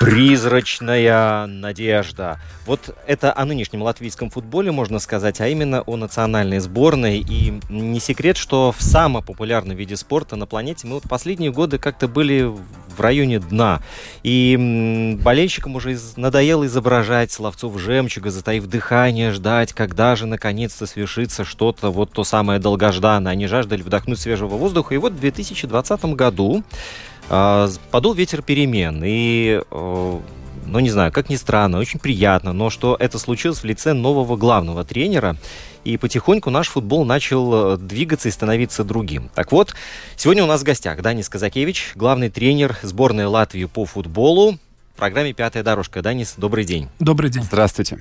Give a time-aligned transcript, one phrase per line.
[0.00, 2.40] Призрачная надежда.
[2.66, 7.18] Вот это о нынешнем латвийском футболе можно сказать, а именно о национальной сборной.
[7.18, 11.78] И не секрет, что в самом популярном виде спорта на планете мы вот последние годы
[11.78, 13.80] как-то были в районе дна.
[14.22, 21.90] И болельщикам уже надоело изображать словцов жемчуга, затаив дыхание, ждать, когда же наконец-то свершится что-то,
[21.90, 23.32] вот то самое долгожданное.
[23.32, 24.94] Они жаждали вдохнуть свежего воздуха.
[24.94, 26.62] И вот в 2020 году
[27.28, 29.02] подул ветер перемен.
[29.04, 30.20] И, э,
[30.66, 34.36] ну, не знаю, как ни странно, очень приятно, но что это случилось в лице нового
[34.36, 35.36] главного тренера.
[35.84, 39.30] И потихоньку наш футбол начал э, двигаться и становиться другим.
[39.34, 39.74] Так вот,
[40.16, 44.58] сегодня у нас в гостях Данис Казакевич, главный тренер сборной Латвии по футболу.
[44.94, 46.02] В программе «Пятая дорожка».
[46.02, 46.88] Данис, добрый день.
[47.00, 47.42] Добрый день.
[47.42, 47.98] Здравствуйте.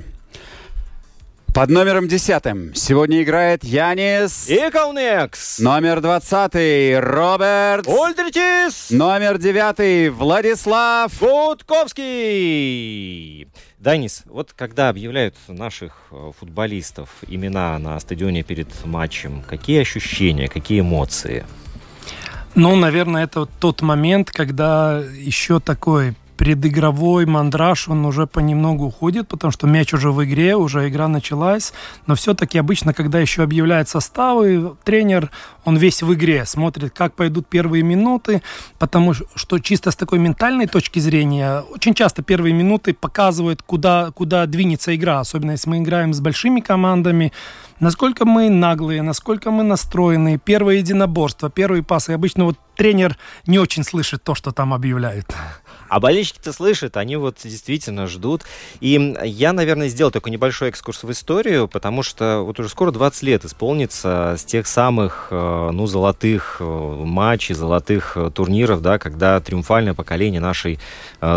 [1.53, 4.49] Под номером десятым сегодня играет Янис.
[4.49, 5.59] Икаунекс!
[5.59, 7.87] Номер двадцатый Роберт.
[7.87, 8.89] Ольдритис!
[8.89, 11.13] Номер девятый Владислав.
[11.13, 12.07] Футковский!
[13.77, 20.79] Данис, вот когда объявляют наших э, футболистов имена на стадионе перед матчем, какие ощущения, какие
[20.79, 21.45] эмоции?
[22.55, 29.27] Ну, наверное, это вот тот момент, когда еще такой предыгровой мандраж, он уже понемногу уходит,
[29.27, 31.73] потому что мяч уже в игре, уже игра началась.
[32.07, 35.31] Но все-таки обычно, когда еще объявляют составы, тренер,
[35.65, 38.41] он весь в игре, смотрит, как пойдут первые минуты,
[38.79, 44.45] потому что чисто с такой ментальной точки зрения, очень часто первые минуты показывают, куда, куда
[44.45, 47.31] двинется игра, особенно если мы играем с большими командами,
[47.79, 52.11] насколько мы наглые, насколько мы настроены, первое единоборство, первые пасы.
[52.11, 55.33] Обычно вот тренер не очень слышит то, что там объявляют.
[55.93, 58.41] А болельщики-то слышат, они вот действительно ждут.
[58.79, 63.21] И я, наверное, сделал такой небольшой экскурс в историю, потому что вот уже скоро 20
[63.21, 69.39] лет исполнится с тех самых, э, ну, золотых э, матчей, золотых э, турниров, да, когда
[69.39, 70.79] триумфальное поколение нашей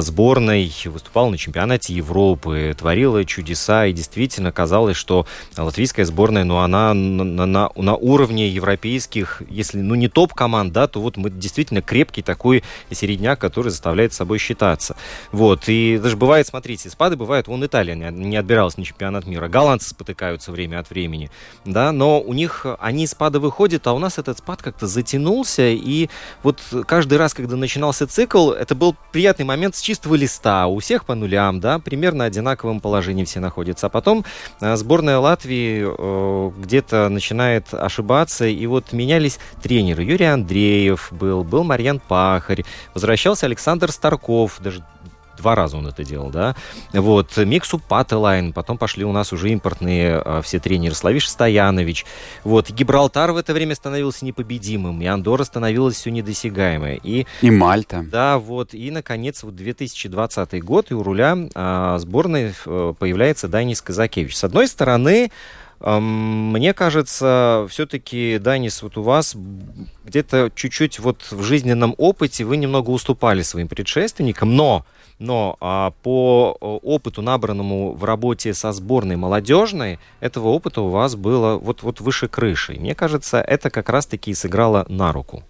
[0.01, 5.27] сборной выступало на чемпионате Европы, творило чудеса, и действительно казалось, что
[5.57, 11.01] латвийская сборная, ну, она на, на, на уровне европейских, если, ну, не топ-команд, да, то
[11.01, 14.97] вот мы действительно крепкий такой середняк, который заставляет собой считаться.
[15.31, 19.49] Вот, и даже бывает, смотрите, спады бывают, вон Италия не, не отбиралась на чемпионат мира,
[19.49, 21.31] голландцы спотыкаются время от времени,
[21.65, 25.69] да, но у них, они из спада выходят, а у нас этот спад как-то затянулся,
[25.69, 26.09] и
[26.43, 31.05] вот каждый раз, когда начинался цикл, это был приятный момент с чистого листа, у всех
[31.05, 34.25] по нулям, да, примерно одинаковом положении все находятся, а потом
[34.61, 40.03] э, сборная Латвии э, где-то начинает ошибаться, и вот менялись тренеры.
[40.05, 44.83] Юрий Андреев был, был Марьян Пахарь, возвращался Александр Старков, даже
[45.37, 46.57] два раза он это делал, да.
[46.93, 52.05] Вот, Миксу Пателайн, потом пошли у нас уже импортные э, все тренеры, Славиш Стоянович.
[52.45, 57.01] Вот, Гибралтар в это время становился непобедимым, и Андора становилась все недосягаемой.
[57.03, 58.05] И И Мальта.
[58.11, 58.75] да, вот.
[58.75, 64.37] И, наконец, вот 2020 год, и у руля а, сборной э, появляется Данис Казакевич.
[64.37, 65.31] С одной стороны,
[65.79, 69.37] мне кажется, все-таки, Данис, вот у вас
[70.07, 74.87] где-то чуть-чуть вот в жизненном опыте вы немного уступали своим предшественникам, но
[75.19, 81.57] но а, по опыту, набранному в работе со сборной молодежной, этого опыта у вас было
[81.57, 82.75] вот, вот выше крыши.
[82.79, 85.43] Мне кажется, это как раз-таки и сыграло на руку.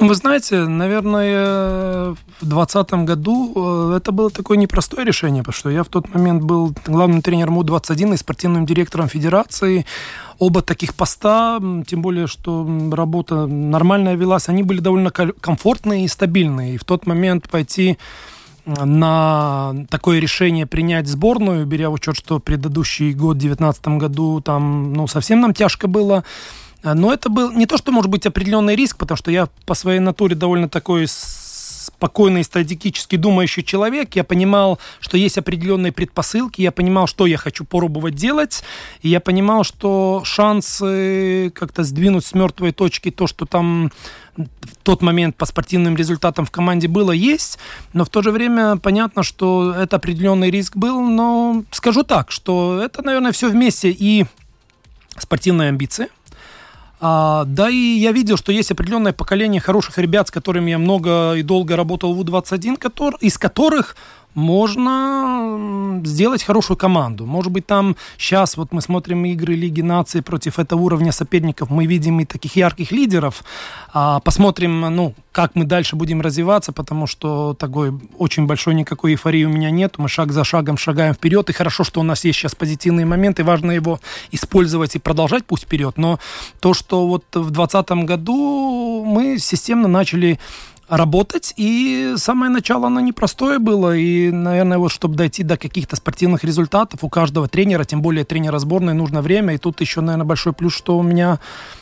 [0.00, 3.52] Ну, Вы знаете, наверное, в 2020 году
[3.92, 7.58] э, это было такое непростое решение, потому что я в тот момент был главным тренером
[7.58, 9.84] У-21 и спортивным директором федерации.
[10.38, 16.74] Оба таких поста, тем более, что работа нормальная велась, они были довольно комфортные и стабильные.
[16.74, 17.98] И в тот момент пойти
[18.64, 24.92] на такое решение принять сборную, беря в учет, что предыдущий год, в 2019 году, там,
[24.92, 26.24] ну, совсем нам тяжко было.
[26.84, 30.00] Но это был не то, что может быть определенный риск, потому что я по своей
[30.00, 34.16] натуре довольно такой спокойный, стратегически думающий человек.
[34.16, 38.64] Я понимал, что есть определенные предпосылки, я понимал, что я хочу пробовать делать,
[39.02, 43.92] и я понимал, что шансы как-то сдвинуть с мертвой точки то, что там
[44.36, 47.58] в тот момент по спортивным результатам в команде было, есть,
[47.92, 52.80] но в то же время понятно, что это определенный риск был, но скажу так, что
[52.82, 54.24] это, наверное, все вместе и
[55.18, 56.08] спортивные амбиции,
[57.04, 61.34] а, да и я видел, что есть определенное поколение хороших ребят, с которыми я много
[61.34, 63.96] и долго работал в У-21, который, из которых
[64.34, 67.26] можно сделать хорошую команду.
[67.26, 71.86] Может быть, там сейчас вот мы смотрим игры Лиги наций против этого уровня соперников, мы
[71.86, 73.44] видим и таких ярких лидеров.
[73.92, 79.44] А посмотрим, ну, как мы дальше будем развиваться, потому что такой очень большой никакой эйфории
[79.44, 79.98] у меня нет.
[79.98, 83.42] Мы шаг за шагом шагаем вперед, и хорошо, что у нас есть сейчас позитивные моменты,
[83.42, 84.00] важно его
[84.30, 85.96] использовать и продолжать пусть вперед.
[85.96, 86.18] Но
[86.60, 90.38] то, что вот в 2020 году мы системно начали
[90.88, 91.54] работать.
[91.56, 93.96] И самое начало, оно непростое было.
[93.96, 98.58] И, наверное, вот чтобы дойти до каких-то спортивных результатов, у каждого тренера, тем более тренера
[98.58, 99.54] сборной, нужно время.
[99.54, 101.38] И тут еще, наверное, большой плюс, что у меня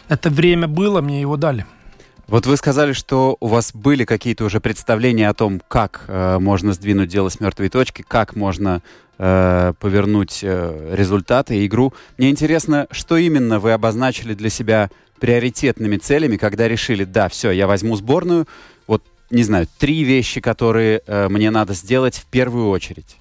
[0.08, 1.66] это время было, мне его дали.
[2.30, 6.72] Вот вы сказали, что у вас были какие-то уже представления о том, как э, можно
[6.72, 8.82] сдвинуть дело с мертвой точки, как можно
[9.18, 11.92] э, повернуть э, результаты игру.
[12.18, 17.66] Мне интересно, что именно вы обозначили для себя приоритетными целями, когда решили, да, все, я
[17.66, 18.46] возьму сборную,
[19.30, 23.16] не знаю, три вещи, которые э, мне надо сделать в первую очередь?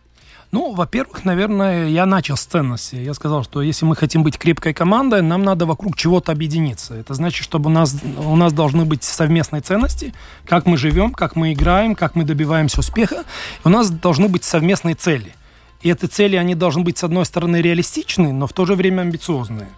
[0.51, 2.95] Ну, во-первых, наверное, я начал с ценности.
[2.95, 6.95] Я сказал, что если мы хотим быть крепкой командой, нам надо вокруг чего-то объединиться.
[6.95, 10.11] Это значит, чтобы у нас, у нас должны быть совместные ценности,
[10.45, 13.25] как мы живем, как мы играем, как мы добиваемся успеха.
[13.63, 15.35] У нас должны быть совместные цели.
[15.83, 19.01] И эти цели, они должны быть, с одной стороны, реалистичные, но в то же время
[19.01, 19.69] амбициозные.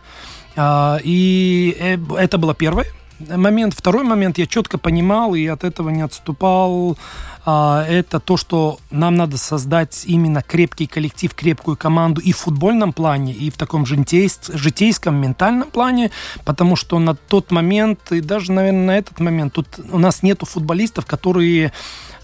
[0.56, 2.88] А, и э, это было первое
[3.30, 3.74] момент.
[3.74, 6.98] Второй момент я четко понимал и от этого не отступал.
[7.44, 12.94] А, это то, что нам надо создать именно крепкий коллектив, крепкую команду и в футбольном
[12.94, 16.12] плане, и в таком житейском, ментальном плане,
[16.46, 20.46] потому что на тот момент, и даже, наверное, на этот момент, тут у нас нету
[20.46, 21.72] футболистов, которые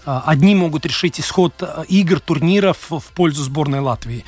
[0.06, 4.24] а, одни могут решить исход а, игр, турниров в пользу сборной Латвии.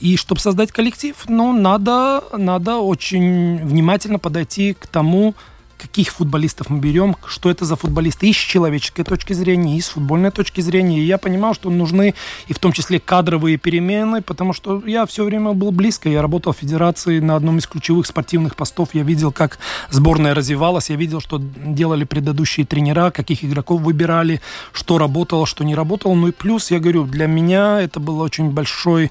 [0.00, 5.34] И чтобы создать коллектив, ну, надо, надо очень внимательно подойти к тому,
[5.80, 9.88] каких футболистов мы берем, что это за футболисты и с человеческой точки зрения, и с
[9.88, 11.00] футбольной точки зрения.
[11.00, 12.14] И я понимал, что нужны
[12.48, 16.08] и в том числе кадровые перемены, потому что я все время был близко.
[16.08, 18.90] Я работал в федерации на одном из ключевых спортивных постов.
[18.92, 19.58] Я видел, как
[19.90, 24.40] сборная развивалась, я видел, что делали предыдущие тренера, каких игроков выбирали,
[24.72, 26.14] что работало, что не работало.
[26.14, 29.10] Ну и плюс, я говорю, для меня это был очень большой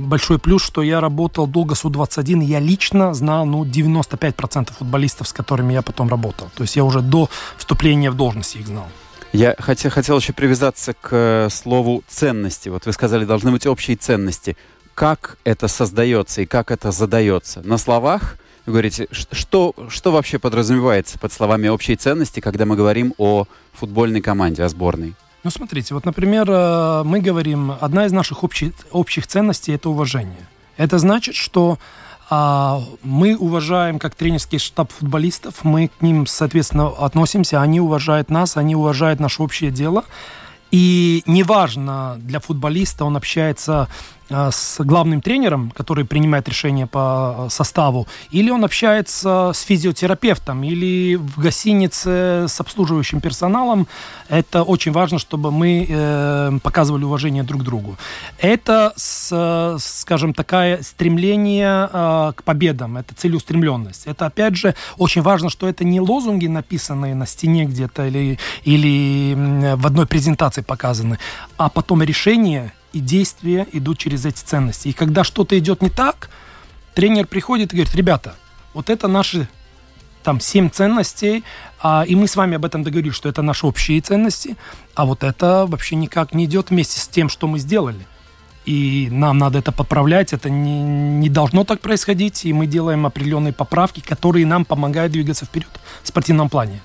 [0.00, 5.32] большой плюс, что я работал долго с У-21, я лично знал ну, 95% футболистов, с
[5.32, 6.50] которыми я потом работал.
[6.54, 8.86] То есть я уже до вступления в должность их знал.
[9.32, 12.68] Я хотел, хотел еще привязаться к э, слову ценности.
[12.68, 14.56] Вот вы сказали, должны быть общие ценности.
[14.94, 17.62] Как это создается и как это задается?
[17.62, 18.36] На словах
[18.66, 24.20] вы говорите, что, что вообще подразумевается под словами общей ценности, когда мы говорим о футбольной
[24.20, 25.14] команде, о сборной?
[25.44, 30.48] Ну, смотрите, вот, например, э, мы говорим, одна из наших общих, общих ценностей– это уважение.
[30.76, 31.78] Это значит, что
[32.30, 38.56] а, мы уважаем как тренерский штаб футболистов, мы к ним, соответственно, относимся, они уважают нас,
[38.56, 40.04] они уважают наше общее дело.
[40.70, 43.88] И неважно для футболиста, он общается
[44.32, 51.40] с главным тренером, который принимает решение по составу, или он общается с физиотерапевтом, или в
[51.40, 53.86] гостинице с обслуживающим персоналом.
[54.28, 57.96] Это очень важно, чтобы мы э, показывали уважение друг другу.
[58.38, 64.06] Это, с, скажем, такое стремление э, к победам, это целеустремленность.
[64.06, 69.34] Это, опять же, очень важно, что это не лозунги, написанные на стене где-то или, или
[69.76, 71.18] в одной презентации показаны,
[71.56, 74.88] а потом решение и действия идут через эти ценности.
[74.88, 76.30] И когда что-то идет не так,
[76.94, 78.34] тренер приходит и говорит, ребята,
[78.74, 79.48] вот это наши
[80.22, 81.42] там семь ценностей,
[81.80, 84.56] а, и мы с вами об этом договорились, что это наши общие ценности,
[84.94, 88.06] а вот это вообще никак не идет вместе с тем, что мы сделали.
[88.64, 93.52] И нам надо это поправлять, это не, не должно так происходить, и мы делаем определенные
[93.52, 95.70] поправки, которые нам помогают двигаться вперед
[96.02, 96.80] в спортивном плане.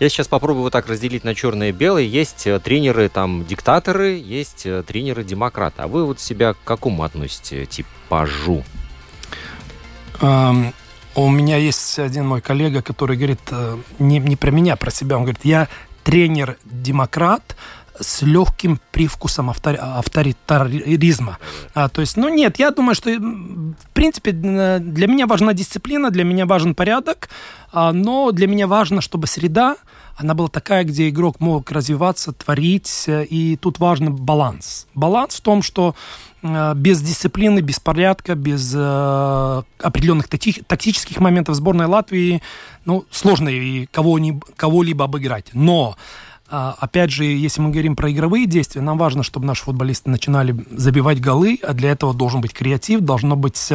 [0.00, 2.02] Я сейчас попробую вот так разделить на черное и белое.
[2.02, 5.82] Есть э, тренеры там диктаторы, есть э, тренеры демократы.
[5.82, 8.64] А вы вот себя к какому относите типажу?
[10.20, 10.72] Um,
[11.14, 14.90] у меня есть один мой коллега, который говорит э, не, не про меня, а про
[14.90, 15.16] себя.
[15.16, 15.68] Он говорит, я
[16.04, 17.56] тренер-демократ,
[18.02, 21.38] с легким привкусом автори авторитаризма.
[21.74, 26.24] А, то есть, ну нет, я думаю, что в принципе для меня важна дисциплина, для
[26.24, 27.28] меня важен порядок,
[27.72, 29.76] а, но для меня важно, чтобы среда
[30.16, 34.86] она была такая, где игрок мог развиваться, творить, э, и тут важен баланс.
[34.94, 35.94] Баланс в том, что
[36.42, 42.42] э, без дисциплины, без порядка, без э, определенных такти- тактических моментов сборной Латвии,
[42.84, 45.50] ну, сложно и кого-либо, кого-либо обыграть.
[45.54, 45.96] Но
[46.52, 51.18] опять же, если мы говорим про игровые действия, нам важно, чтобы наши футболисты начинали забивать
[51.18, 53.72] голы, а для этого должен быть креатив, должно быть...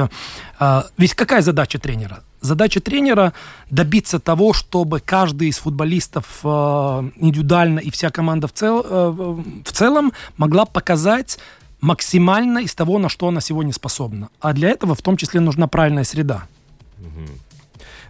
[0.60, 2.19] А, ведь какая задача тренера?
[2.39, 3.34] Задача тренера
[3.72, 10.13] добиться того, чтобы каждый из футболистов а, индивидуально и вся команда в, цел, в целом
[10.38, 11.39] могла показать
[11.81, 14.29] максимально из того, на что она сегодня способна.
[14.39, 16.46] А для этого в том числе нужна правильная среда.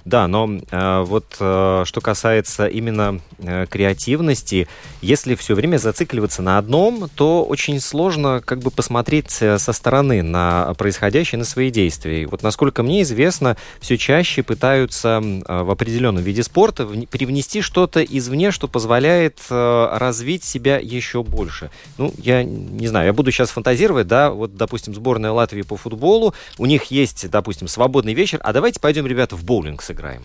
[0.08, 4.70] Да, но э, вот э, что касается именно э, креативности,
[5.02, 10.24] если все время зацикливаться на одном, то очень сложно как бы посмотреть э, со стороны
[10.24, 12.26] на происходящее, на свои действия.
[12.26, 18.02] Вот насколько мне известно, все чаще пытаются э, в определенном виде спорта в, привнести что-то
[18.02, 21.70] извне, что позволяет э, развить себя еще больше.
[21.98, 26.34] Ну, я не знаю, я буду сейчас фантазировать, да, вот, допустим, сборная Латвии по футболу,
[26.58, 30.22] у них есть, допустим, свободный вечер, а давайте пойдем, ребята, в боулинг сыграем сыграем?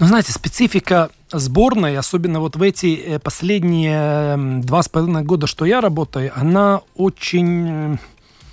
[0.00, 5.64] Ну, знаете, специфика сборной, особенно вот в эти э, последние два с половиной года, что
[5.64, 7.94] я работаю, она очень...
[7.94, 7.96] Э,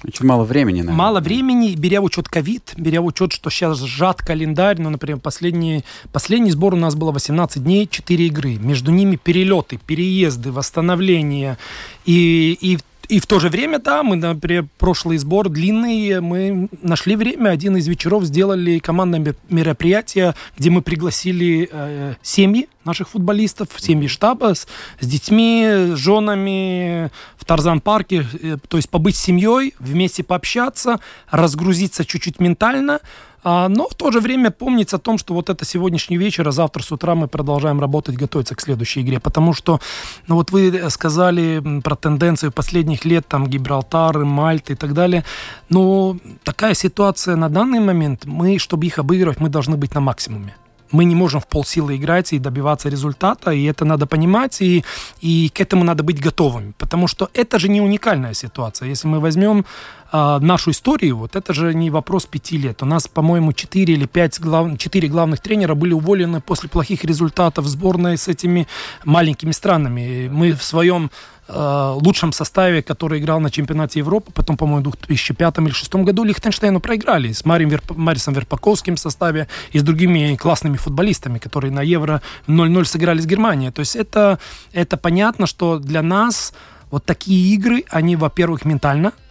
[0.04, 0.98] очень мало времени, наверное.
[0.98, 4.80] Мало времени, беря в учет ковид, беря в учет, что сейчас сжат календарь.
[4.80, 8.56] Ну, например, последний, последний сбор у нас было 18 дней, 4 игры.
[8.58, 11.58] Между ними перелеты, переезды, восстановления.
[12.06, 17.16] И, и и в то же время, да, мы, например, прошлый сбор длинный, мы нашли
[17.16, 24.08] время, один из вечеров сделали командное мероприятие, где мы пригласили э, семьи наших футболистов, семьи
[24.08, 24.68] штаба с,
[25.00, 32.06] с детьми, с женами в Тарзан-парке, э, то есть побыть с семьей, вместе пообщаться, разгрузиться
[32.06, 33.00] чуть-чуть ментально,
[33.46, 36.82] но в то же время помнить о том, что вот это сегодняшний вечер, а завтра
[36.82, 39.20] с утра мы продолжаем работать, готовиться к следующей игре.
[39.20, 39.80] Потому что,
[40.28, 45.24] ну вот вы сказали про тенденцию последних лет, там Гибралтар, Мальта и так далее.
[45.70, 50.56] Но такая ситуация на данный момент, мы, чтобы их обыгрывать, мы должны быть на максимуме
[50.92, 54.84] мы не можем в полсилы играть и добиваться результата, и это надо понимать, и,
[55.22, 58.90] и к этому надо быть готовыми, потому что это же не уникальная ситуация.
[58.90, 59.66] Если мы возьмем
[60.12, 62.84] э, нашу историю, вот это же не вопрос пяти лет.
[62.84, 64.78] У нас, по-моему, четыре или пять глав...
[64.78, 68.68] четыре главных тренера были уволены после плохих результатов сборной с этими
[69.04, 70.30] маленькими странами.
[70.32, 71.12] Мы в своем
[71.48, 76.24] э, лучшем составе, который играл на чемпионате Европы, потом, по-моему, в 2005 или 2006 году
[76.24, 77.96] Лихтенштейну проиграли с Марием Верп...
[77.96, 83.26] Марисом Верпаковским в составе и с другими классными футболистами, которые на Евро 0-0 сыграли с
[83.26, 83.72] Германией.
[83.72, 84.40] То есть это,
[84.74, 86.54] это понятно, что для нас
[86.92, 89.12] вот такие игры, они, во-первых, ментально–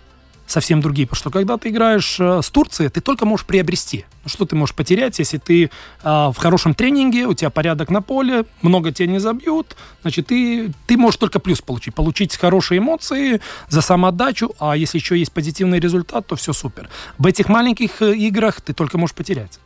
[0.46, 1.06] совсем другие.
[1.06, 4.04] Потому что когда ты играешь э, с Турцией, ты только можешь приобрести.
[4.24, 5.68] Ну, что ты можешь потерять, если ты э,
[6.02, 10.96] в хорошем тренинге, у тебя порядок на поле, много тебя не забьют, значит, ты, ты
[10.96, 11.94] можешь только плюс получить.
[11.94, 16.88] Получить хорошие эмоции за самоотдачу, а если еще есть позитивный результат, то все супер.
[17.18, 19.58] В этих маленьких э, играх ты только можешь потерять.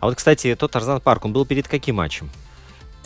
[0.00, 2.30] А вот, кстати, тот Тарзан Парк, он был перед каким матчем?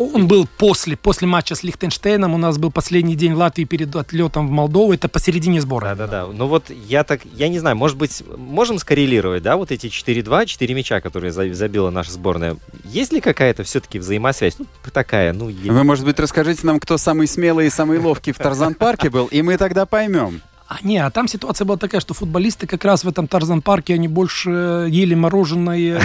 [0.01, 2.35] Он был после, после матча с Лихтенштейном.
[2.35, 4.95] У нас был последний день в Латвии перед отлетом в Молдову.
[4.95, 5.95] Это посередине сбора.
[5.95, 6.27] Да, да, да.
[6.27, 10.47] Ну вот я так, я не знаю, может быть, можем скоррелировать, да, вот эти 4-2,
[10.47, 12.57] 4 мяча, которые забила наша сборная.
[12.85, 14.59] Есть ли какая-то все-таки взаимосвязь?
[14.59, 15.51] Ну, такая, ну...
[15.51, 19.43] Вы, может быть, расскажите нам, кто самый смелый и самый ловкий в Тарзан-парке был, и
[19.43, 20.41] мы тогда поймем.
[20.71, 24.07] А, не, а там ситуация была такая, что футболисты как раз в этом Тарзан-парке, они
[24.07, 25.99] больше ели мороженое и,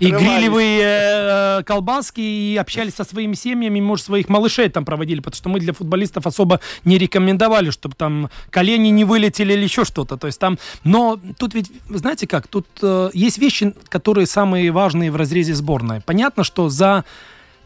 [0.00, 5.36] и грилевые э, колбаски и общались со своими семьями, может, своих малышей там проводили, потому
[5.38, 10.18] что мы для футболистов особо не рекомендовали, чтобы там колени не вылетели или еще что-то.
[10.18, 15.10] То есть там, но тут ведь, знаете как, тут э, есть вещи, которые самые важные
[15.10, 16.02] в разрезе сборной.
[16.02, 17.06] Понятно, что за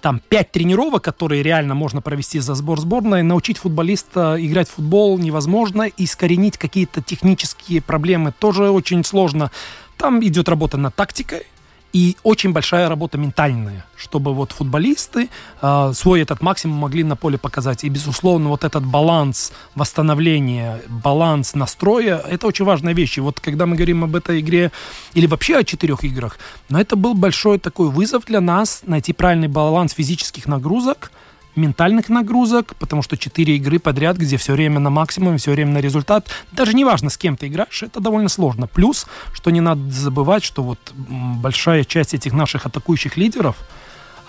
[0.01, 5.19] там пять тренировок, которые реально можно провести за сбор сборной, научить футболиста играть в футбол
[5.19, 9.51] невозможно, искоренить какие-то технические проблемы тоже очень сложно.
[9.97, 11.47] Там идет работа над тактикой,
[11.93, 15.29] и очень большая работа ментальная, чтобы вот футболисты
[15.61, 17.85] э, свой этот максимум могли на поле показать.
[17.85, 23.19] И, безусловно, вот этот баланс восстановления, баланс настроя, это очень важная вещь.
[23.19, 24.71] И вот когда мы говорим об этой игре
[25.15, 29.49] или вообще о четырех играх, но это был большой такой вызов для нас найти правильный
[29.49, 31.11] баланс физических нагрузок,
[31.57, 35.79] ментальных нагрузок, потому что четыре игры подряд, где все время на максимуме, все время на
[35.79, 38.67] результат, даже не важно, с кем ты играешь, это довольно сложно.
[38.67, 43.57] Плюс, что не надо забывать, что вот большая часть этих наших атакующих лидеров,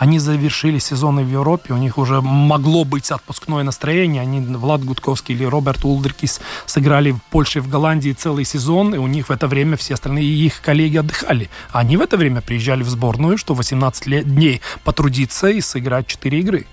[0.01, 4.23] Они завершили сезоны в Европе, у них уже могло быть отпускное настроение.
[4.23, 8.97] Они, Влад Гудковский или Роберт Улдрикис, сыграли в Польше и в Голландии целый сезон, и
[8.97, 11.51] у них в это время все остальные их коллеги отдыхали.
[11.71, 16.39] Они в это время приезжали в сборную, что 18 лет, дней потрудиться и сыграть 4
[16.39, 16.65] игры.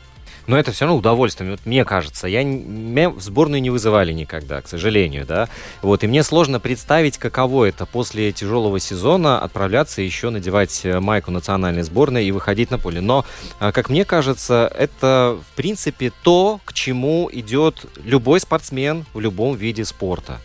[0.48, 1.50] Но это все равно удовольствие.
[1.50, 5.48] Вот мне кажется, я меня в сборную не вызывали никогда, к сожалению, да.
[5.82, 11.30] Вот и мне сложно представить, каково это после тяжелого сезона отправляться еще надевать э, майку
[11.30, 13.02] национальной сборной и выходить на поле.
[13.02, 13.26] Но,
[13.60, 19.54] а, как мне кажется, это в принципе то, к чему идет любой спортсмен в любом
[19.54, 20.38] виде спорта.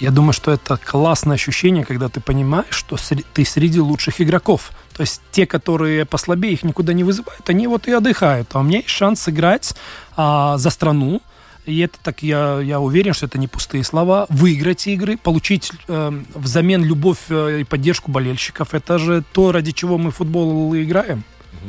[0.00, 2.96] Я думаю, что это классное ощущение, когда ты понимаешь, что
[3.32, 4.70] ты среди лучших игроков.
[4.96, 8.48] То есть те, которые послабее, их никуда не вызывают, они вот и отдыхают.
[8.52, 9.74] А у меня есть шанс сыграть
[10.16, 11.20] а, за страну,
[11.66, 14.26] и это так, я, я уверен, что это не пустые слова.
[14.28, 18.74] Выиграть игры, получить э, взамен любовь э, и поддержку болельщиков.
[18.74, 21.24] Это же то, ради чего мы в футбол играем.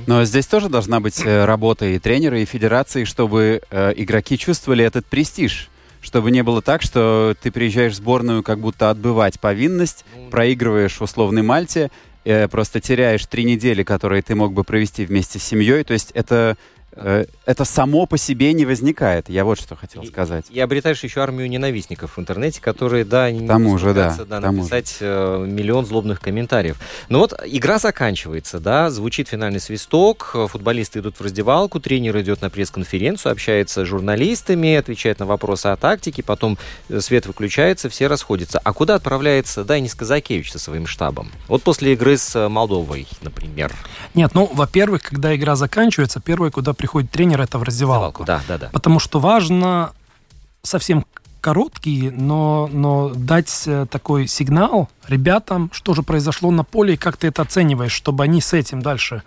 [0.05, 4.83] Но здесь тоже должна быть э, работа и тренера, и федерации, чтобы э, игроки чувствовали
[4.83, 5.69] этот престиж
[6.01, 10.97] чтобы не было так, что ты приезжаешь в сборную как будто отбывать повинность, ну проигрываешь
[10.97, 11.89] в условной Мальте,
[12.25, 15.83] э, просто теряешь три недели, которые ты мог бы провести вместе с семьей.
[15.83, 16.57] То есть это
[16.95, 19.29] это само по себе не возникает.
[19.29, 20.45] Я вот что хотел сказать.
[20.49, 24.39] И, и обретаешь еще армию ненавистников в интернете, которые, да, не тому же, да, да
[24.39, 26.77] написать э, миллион злобных комментариев.
[27.09, 32.49] Но вот игра заканчивается, да, звучит финальный свисток, футболисты идут в раздевалку, тренер идет на
[32.49, 36.57] пресс-конференцию, общается с журналистами, отвечает на вопросы о тактике, потом
[36.89, 38.59] э, свет выключается, все расходятся.
[38.63, 41.31] А куда отправляется Дайнис Казакевич со своим штабом?
[41.47, 43.73] Вот после игры с э, Молдовой, например.
[44.13, 48.25] Нет, ну, во-первых, когда игра заканчивается, первое, куда приходит тренер, это в раздевалку.
[48.25, 48.69] Да, да, да.
[48.71, 49.91] Потому что важно
[50.61, 51.03] совсем
[51.41, 57.17] короткий, но, но дать э, такой сигнал ребятам, что же произошло на поле и как
[57.17, 59.23] ты это оцениваешь, чтобы они с этим дальше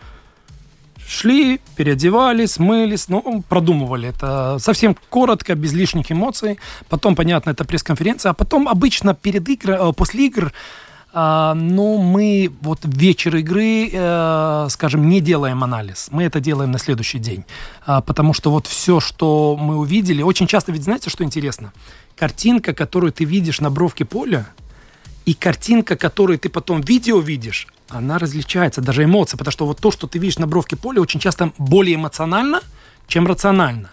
[1.08, 4.08] шли, переодевались, мылись, ну, продумывали.
[4.08, 6.58] Это совсем коротко, без лишних эмоций.
[6.88, 8.30] Потом, понятно, это пресс-конференция.
[8.30, 10.52] А потом обычно перед игр, э, после игр
[11.54, 16.08] но мы вот вечер игры, э, скажем, не делаем анализ.
[16.10, 17.44] Мы это делаем на следующий день.
[17.86, 21.72] А, потому что вот все, что мы увидели, очень часто, ведь знаете, что интересно?
[22.16, 24.46] Картинка, которую ты видишь на бровке поля,
[25.24, 29.90] и картинка, которую ты потом видео видишь, она различается, даже эмоции, потому что вот то,
[29.90, 32.60] что ты видишь на бровке поля, очень часто более эмоционально,
[33.08, 33.90] чем рационально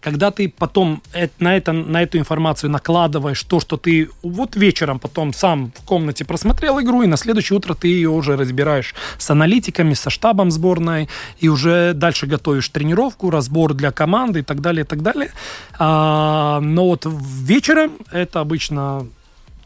[0.00, 1.02] когда ты потом
[1.38, 6.24] на, это, на эту информацию накладываешь то, что ты вот вечером потом сам в комнате
[6.24, 11.08] просмотрел игру, и на следующее утро ты ее уже разбираешь с аналитиками, со штабом сборной,
[11.40, 15.32] и уже дальше готовишь тренировку, разбор для команды и так далее, и так далее.
[15.78, 19.06] А, но вот вечером это обычно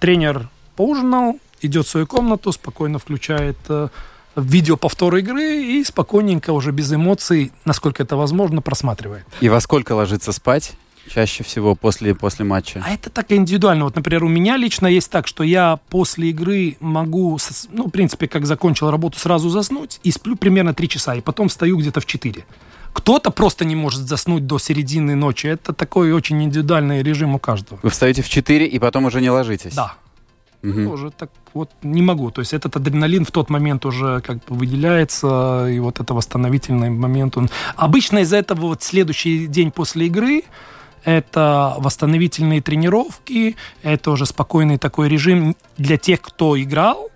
[0.00, 3.58] тренер поужинал, идет в свою комнату, спокойно включает
[4.34, 9.26] э, видео повтор игры и спокойненько, уже без эмоций, насколько это возможно, просматривает.
[9.40, 10.74] И во сколько ложится спать?
[11.08, 12.82] Чаще всего после, после матча.
[12.86, 13.84] А это так индивидуально.
[13.84, 17.38] Вот, например, у меня лично есть так, что я после игры могу,
[17.70, 21.48] ну, в принципе, как закончил работу, сразу заснуть и сплю примерно 3 часа, и потом
[21.48, 22.44] встаю где-то в 4.
[22.92, 25.46] Кто-то просто не может заснуть до середины ночи.
[25.46, 27.80] Это такой очень индивидуальный режим у каждого.
[27.82, 29.74] Вы встаете в 4 и потом уже не ложитесь?
[29.74, 29.94] Да.
[30.62, 30.84] Угу.
[30.84, 32.30] Тоже так вот не могу.
[32.30, 36.90] То есть этот адреналин в тот момент уже как бы выделяется, и вот это восстановительный
[36.90, 37.36] момент.
[37.36, 37.50] Он...
[37.76, 40.42] Обычно из-за этого вот следующий день после игры
[41.04, 47.10] это восстановительные тренировки, это уже спокойный такой режим для тех, кто играл,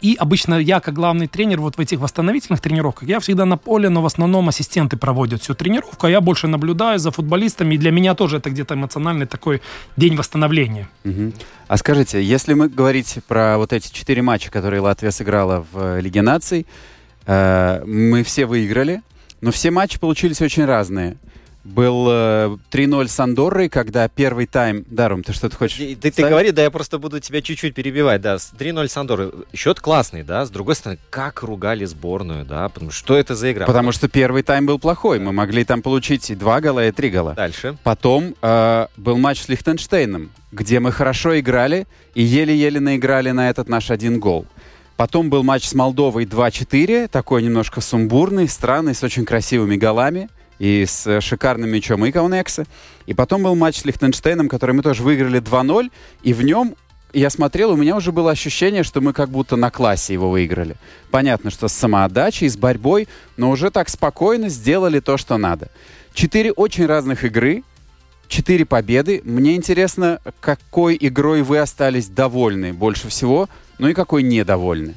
[0.00, 3.88] и обычно я, как главный тренер, вот в этих восстановительных тренировках, я всегда на поле,
[3.88, 7.90] но в основном ассистенты проводят всю тренировку, а я больше наблюдаю за футболистами, и для
[7.90, 9.60] меня тоже это где-то эмоциональный такой
[9.96, 10.88] день восстановления.
[11.04, 11.32] Угу.
[11.68, 16.22] А скажите, если мы говорить про вот эти четыре матча, которые Латвия сыграла в Лиге
[16.22, 16.66] наций,
[17.26, 19.02] э, мы все выиграли,
[19.40, 21.16] но все матчи получились очень разные
[21.64, 24.84] был э, 3-0 с Андоррой, когда первый тайм...
[24.88, 28.36] Даром, ты что-то хочешь Ты, ты говори, да, я просто буду тебя чуть-чуть перебивать, да.
[28.36, 29.32] 3-0 с Андоррой.
[29.54, 30.44] Счет классный, да.
[30.44, 32.68] С другой стороны, как ругали сборную, да.
[32.68, 33.66] Потому что что это за игра?
[33.66, 35.18] Потому что первый тайм был плохой.
[35.18, 37.34] Мы могли там получить и два гола, и три гола.
[37.34, 37.76] Дальше.
[37.82, 43.68] Потом э, был матч с Лихтенштейном, где мы хорошо играли и еле-еле наиграли на этот
[43.68, 44.46] наш один гол.
[44.96, 50.28] Потом был матч с Молдовой 2-4, такой немножко сумбурный, странный, с очень красивыми голами
[50.62, 52.66] и с шикарным мячом Икаунекса.
[53.06, 55.90] И потом был матч с Лихтенштейном, который мы тоже выиграли 2-0,
[56.22, 56.76] и в нем
[57.12, 60.76] я смотрел, у меня уже было ощущение, что мы как будто на классе его выиграли.
[61.10, 65.68] Понятно, что с самоотдачей, с борьбой, но уже так спокойно сделали то, что надо.
[66.14, 67.64] Четыре очень разных игры,
[68.28, 69.20] четыре победы.
[69.24, 73.48] Мне интересно, какой игрой вы остались довольны больше всего,
[73.78, 74.94] ну и какой недовольны.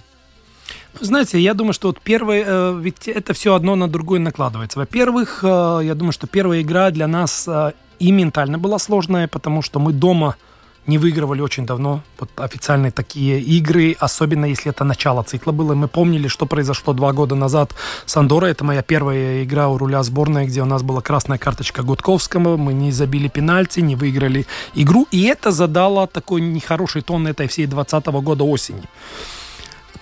[1.01, 4.79] Знаете, я думаю, что вот первое, э, ведь это все одно на другое накладывается.
[4.79, 9.62] Во-первых, э, я думаю, что первая игра для нас э, и ментально была сложная, потому
[9.62, 10.36] что мы дома
[10.88, 15.73] не выигрывали очень давно вот официальные такие игры, особенно если это начало цикла было.
[15.73, 17.73] Мы помнили, что произошло два года назад
[18.05, 18.51] с Андорой.
[18.51, 22.58] Это моя первая игра у руля сборной, где у нас была красная карточка Гудковскому.
[22.58, 25.08] Мы не забили пенальти, не выиграли игру.
[25.12, 28.84] И это задало такой нехороший тон этой всей 2020 года осени.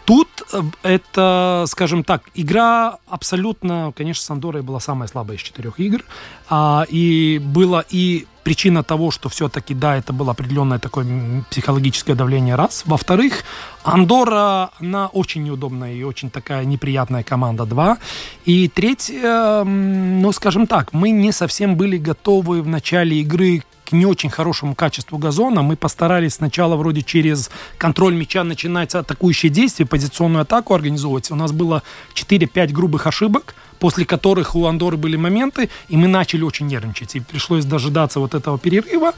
[0.06, 5.80] Тут э, это, скажем так, игра абсолютно, конечно, с Андорой была самая слабая из четырех
[5.80, 6.04] игр.
[6.50, 12.56] А, и было и причина того, что все-таки, да, это было определенное такое психологическое давление,
[12.56, 12.84] раз.
[12.86, 13.44] Во-вторых,
[13.84, 17.98] Андора, она очень неудобная и очень такая неприятная команда, два.
[18.46, 24.06] И третье, ну, скажем так, мы не совсем были готовы в начале игры к не
[24.06, 25.62] очень хорошему качеству газона.
[25.62, 31.32] Мы постарались сначала вроде через контроль мяча начинать атакующие действия, позиционную атаку организовывать.
[31.32, 31.84] У нас было
[32.16, 37.16] 4-5 грубых ошибок, после которых у Андоры были моменты, и мы начали очень нервничать.
[37.16, 39.12] И пришлось дожидаться вот этого перерыва.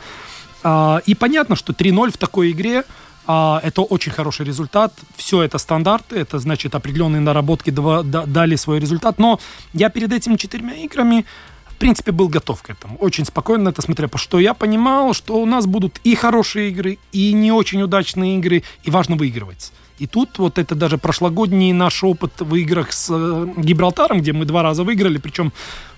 [0.63, 2.83] А, и понятно, что 3-0 в такой игре
[3.27, 4.91] а, это очень хороший результат.
[5.17, 9.19] Все это стандарты, это значит определенные наработки дали свой результат.
[9.19, 9.39] Но
[9.73, 11.25] я перед этими четырьмя играми
[11.67, 12.97] в принципе, был готов к этому.
[13.01, 16.97] Очень спокойно это смотрел, потому что я понимал, что у нас будут и хорошие игры,
[17.11, 19.73] и не очень удачные игры, и важно выигрывать.
[19.97, 24.45] И тут вот это даже прошлогодний наш опыт в играх с э, Гибралтаром, где мы
[24.45, 25.53] два раза выиграли, причем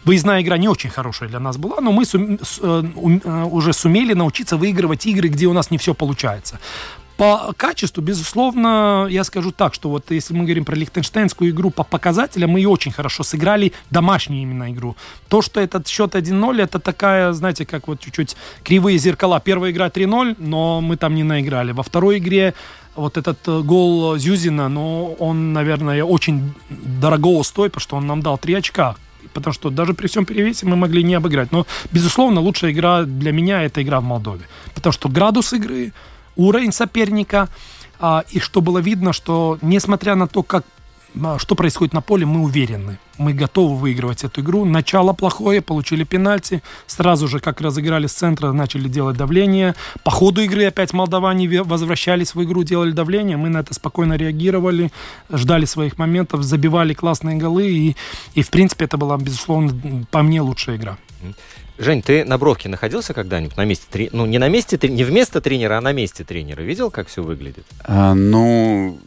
[0.05, 2.83] выездная игра не очень хорошая для нас была, но мы сум, с, э,
[3.23, 6.59] э, уже сумели научиться выигрывать игры, где у нас не все получается.
[7.17, 11.83] По качеству, безусловно, я скажу так, что вот если мы говорим про лихтенштейнскую игру по
[11.83, 14.95] показателям, мы ее очень хорошо сыграли, домашнюю именно игру.
[15.27, 19.39] То, что этот счет 1-0, это такая, знаете, как вот чуть-чуть кривые зеркала.
[19.39, 21.71] Первая игра 3-0, но мы там не наиграли.
[21.71, 22.53] Во второй игре
[22.97, 28.21] вот этот э, гол Зюзина, но он, наверное, очень дорого стоит, потому что он нам
[28.21, 28.95] дал 3 очка
[29.33, 31.51] потому что даже при всем перевесе мы могли не обыграть.
[31.51, 34.47] Но, безусловно, лучшая игра для меня это игра в Молдове.
[34.73, 35.93] Потому что градус игры,
[36.35, 37.49] уровень соперника,
[37.99, 40.65] а, и что было видно, что несмотря на то, как
[41.37, 42.99] что происходит на поле, мы уверены.
[43.17, 44.65] Мы готовы выигрывать эту игру.
[44.65, 46.61] Начало плохое, получили пенальти.
[46.85, 49.73] Сразу же, как разыграли с центра, начали делать давление.
[50.03, 53.37] По ходу игры опять молдаване возвращались в игру, делали давление.
[53.37, 54.91] Мы на это спокойно реагировали,
[55.31, 57.69] ждали своих моментов, забивали классные голы.
[57.69, 57.95] И,
[58.35, 60.97] и в принципе, это была, безусловно, по мне лучшая игра.
[61.79, 64.15] Жень, ты на бровке находился когда-нибудь на месте тренера?
[64.15, 66.61] Ну, не на месте, не вместо тренера, а на месте тренера.
[66.61, 67.65] Видел, как все выглядит?
[67.83, 68.97] А, ну,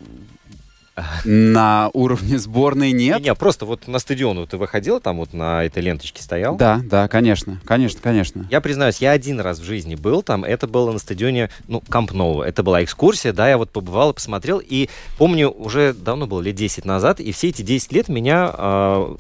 [1.25, 3.19] на уровне сборной нет.
[3.19, 6.57] Не, не, просто вот на стадион ты выходил, там вот на этой ленточке стоял?
[6.57, 8.47] Да, да, конечно, конечно, конечно.
[8.51, 12.13] Я признаюсь, я один раз в жизни был там, это было на стадионе, ну, Камп
[12.13, 12.43] Ноу.
[12.43, 16.55] Это была экскурсия, да, я вот побывал и посмотрел, и помню, уже давно было, лет
[16.55, 19.17] 10 назад, и все эти 10 лет меня э,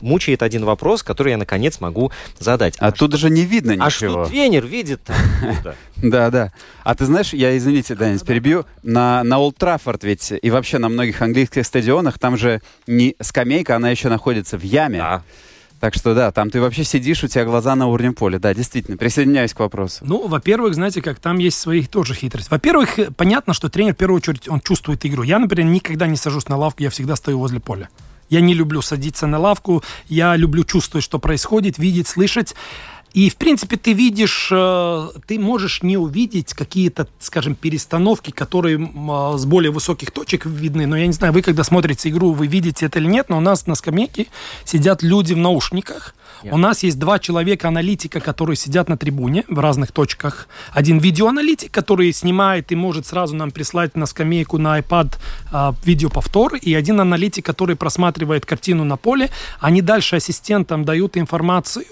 [0.00, 2.76] мучает один вопрос, который я наконец могу задать.
[2.78, 3.86] А, а тут даже не видно ничего.
[3.86, 5.00] А что тренер видит?
[6.02, 6.52] Да, да.
[6.82, 10.88] А ты знаешь, я, извините, Данис, перебью, на, на Олд Траффорд ведь и вообще на
[10.88, 14.98] многих английских стадионах там же не скамейка, она еще находится в яме.
[14.98, 15.22] Да.
[15.82, 18.38] Так что да, там ты вообще сидишь, у тебя глаза на уровне поля.
[18.38, 20.04] Да, действительно, присоединяюсь к вопросу.
[20.06, 22.48] Ну, во-первых, знаете, как там есть своих тоже хитрости.
[22.50, 25.24] Во-первых, понятно, что тренер в первую очередь он чувствует игру.
[25.24, 27.88] Я, например, никогда не сажусь на лавку, я всегда стою возле поля.
[28.28, 32.54] Я не люблю садиться на лавку, я люблю чувствовать, что происходит, видеть, слышать.
[33.14, 39.36] И, в принципе, ты видишь, э, ты можешь не увидеть какие-то, скажем, перестановки, которые э,
[39.36, 40.86] с более высоких точек видны.
[40.86, 43.40] Но я не знаю, вы когда смотрите игру, вы видите это или нет, но у
[43.40, 44.28] нас на скамейке
[44.64, 46.14] сидят люди в наушниках.
[46.42, 46.54] Yeah.
[46.54, 50.48] У нас есть два человека-аналитика, которые сидят на трибуне в разных точках.
[50.72, 55.18] Один видеоаналитик, который снимает и может сразу нам прислать на скамейку на iPad
[55.52, 56.56] э, видеоповтор.
[56.56, 59.30] И один аналитик, который просматривает картину на поле.
[59.60, 61.84] Они дальше ассистентам дают информацию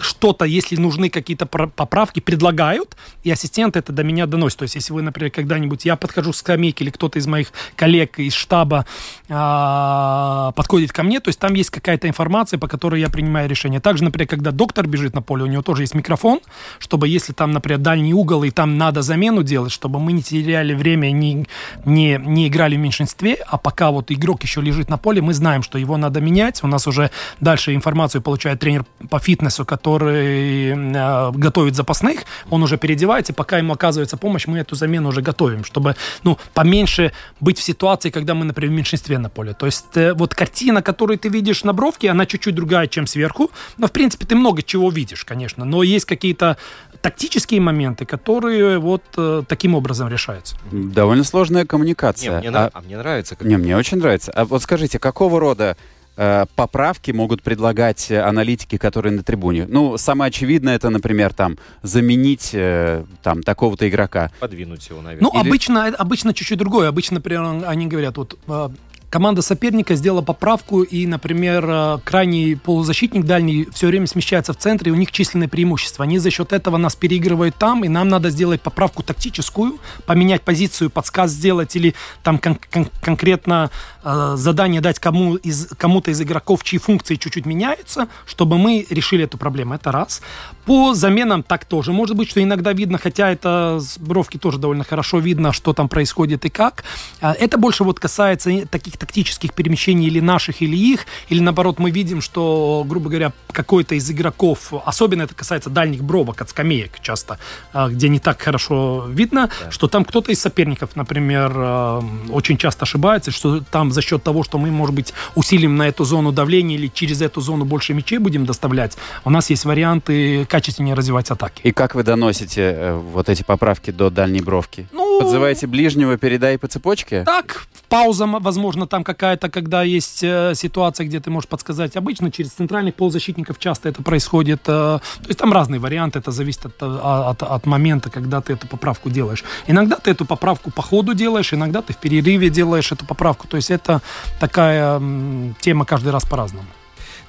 [0.00, 4.58] что-то, если нужны какие-то поправки, предлагают, и ассистент это до меня доносит.
[4.58, 8.18] То есть, если вы, например, когда-нибудь, я подхожу к скамейке, или кто-то из моих коллег
[8.18, 8.86] из штаба
[9.28, 13.80] а, подходит ко мне, то есть там есть какая-то информация, по которой я принимаю решение.
[13.80, 16.40] Также, например, когда доктор бежит на поле, у него тоже есть микрофон,
[16.78, 20.74] чтобы если там, например, дальний угол, и там надо замену делать, чтобы мы не теряли
[20.74, 21.46] время, не,
[21.84, 25.62] не, не играли в меньшинстве, а пока вот игрок еще лежит на поле, мы знаем,
[25.62, 26.62] что его надо менять.
[26.64, 27.10] У нас уже
[27.40, 33.74] дальше информацию получает тренер по фитнесу, который э, готовит запасных, он уже переодевается, пока ему
[33.74, 38.44] оказывается помощь, мы эту замену уже готовим, чтобы, ну, поменьше быть в ситуации, когда мы,
[38.46, 39.52] например, в меньшинстве на поле.
[39.52, 43.50] То есть э, вот картина, которую ты видишь на бровке, она чуть-чуть другая, чем сверху,
[43.76, 46.56] но, в принципе, ты много чего видишь, конечно, но есть какие-то
[47.02, 50.56] тактические моменты, которые вот э, таким образом решаются.
[50.72, 52.40] Довольно сложная коммуникация.
[52.40, 53.36] Не, мне, а, а мне нравится.
[53.36, 53.46] Как...
[53.46, 54.32] не, мне очень нравится.
[54.32, 55.76] А вот скажите, какого рода
[56.18, 59.66] э, поправки могут предлагать э, аналитики, которые на трибуне?
[59.68, 64.30] Ну, самое очевидное это, например, там заменить э, там такого-то игрока.
[64.40, 65.30] Подвинуть его, наверное.
[65.32, 66.88] Ну, Или- обычно, обычно чуть-чуть другое.
[66.88, 68.68] Обычно, например, они говорят, вот э,
[69.10, 74.90] команда соперника сделала поправку, и, например, э, крайний полузащитник дальний все время смещается в центре,
[74.90, 76.04] и у них численное преимущество.
[76.04, 80.90] Они за счет этого нас переигрывают там, и нам надо сделать поправку тактическую, поменять позицию,
[80.90, 83.70] подсказ сделать, или там кон- кон- конкретно
[84.04, 89.24] э, задание дать кому из, кому-то из игроков, чьи функции чуть-чуть меняются, чтобы мы решили
[89.24, 89.74] эту проблему.
[89.74, 90.22] Это раз.
[90.68, 91.92] По заменам так тоже.
[91.92, 95.88] Может быть, что иногда видно, хотя это с бровки тоже довольно хорошо видно, что там
[95.88, 96.84] происходит и как.
[97.22, 101.90] А, Это больше вот касается таких тактических перемещений или наших, или их, или наоборот мы
[101.90, 107.38] видим, что, грубо говоря, какой-то из игроков, особенно это касается дальних бровок от скамеек часто,
[107.72, 112.84] а, где не так хорошо видно, что там кто-то из соперников, например, а, очень часто
[112.84, 116.76] ошибается, что там за счет того, что мы, может быть, усилим на эту зону давления
[116.76, 121.60] или через эту зону больше мячей будем доставлять, у нас есть варианты качественнее развивать атаки.
[121.62, 124.88] И как вы доносите э, вот эти поправки до дальней бровки?
[124.92, 127.22] Ну, Подзываете ближнего, передай по цепочке?
[127.24, 131.96] Так, пауза, возможно, там какая-то, когда есть э, ситуация, где ты можешь подсказать.
[131.96, 134.62] Обычно через центральных полузащитников часто это происходит.
[134.66, 136.98] э, то есть там разные варианты, это зависит от, э,
[137.30, 139.44] от, от момента, когда ты эту поправку делаешь.
[139.68, 143.46] Иногда ты эту поправку по ходу делаешь, иногда ты в перерыве делаешь эту поправку.
[143.46, 144.00] То есть это
[144.40, 146.66] такая м, тема каждый раз по-разному.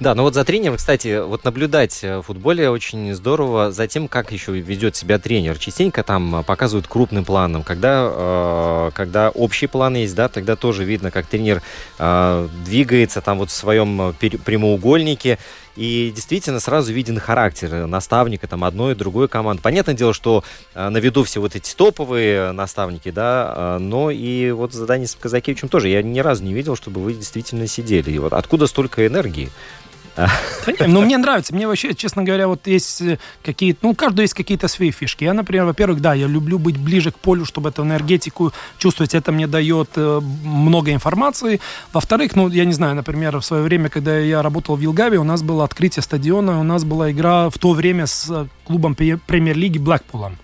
[0.00, 4.08] Да, но вот за тренером, кстати, вот наблюдать э, в футболе очень здорово за тем,
[4.08, 5.58] как еще ведет себя тренер.
[5.58, 7.62] Частенько там э, показывают крупным планом.
[7.62, 11.60] Когда, э, когда общий план есть, да, тогда тоже видно, как тренер
[11.98, 15.38] э, двигается там вот в своем э, прямоугольнике.
[15.76, 19.62] И действительно сразу виден характер наставника там одной и другой команды.
[19.62, 24.50] Понятное дело, что э, на виду все вот эти топовые наставники, да, э, но и
[24.50, 28.10] вот за Данисом Казакевичем тоже я ни разу не видел, чтобы вы действительно сидели.
[28.10, 29.50] И вот откуда столько энергии?
[30.66, 31.54] Да нет, ну, мне нравится.
[31.54, 33.78] Мне вообще, честно говоря, вот есть э, какие-то...
[33.82, 35.24] Ну, у каждого есть какие-то свои фишки.
[35.24, 39.14] Я, например, во-первых, да, я люблю быть ближе к полю, чтобы эту энергетику чувствовать.
[39.14, 41.60] Это мне дает э, много информации.
[41.92, 45.24] Во-вторых, ну, я не знаю, например, в свое время, когда я работал в Вилгаве, у
[45.24, 49.78] нас было открытие стадиона, у нас была игра в то время с э, клубом премьер-лиги
[49.78, 50.36] Блэкпулом.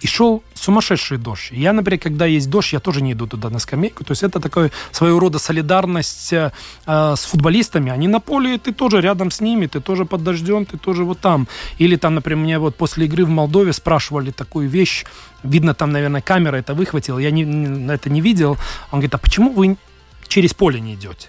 [0.00, 1.48] И шел сумасшедший дождь.
[1.50, 4.04] Я, например, когда есть дождь, я тоже не иду туда на скамейку.
[4.04, 6.52] То есть это такой своего рода солидарность э,
[6.86, 7.90] э, с футболистами.
[7.90, 11.04] Они на поле, и ты тоже рядом с ними, ты тоже под дождем, ты тоже
[11.04, 11.48] вот там.
[11.78, 15.04] Или там, например, мне вот после игры в Молдове спрашивали такую вещь.
[15.42, 17.18] Видно, там, наверное, камера это выхватила.
[17.18, 18.52] Я не- это не видел.
[18.92, 19.76] Он говорит, а почему вы
[20.28, 21.28] через поле не идете?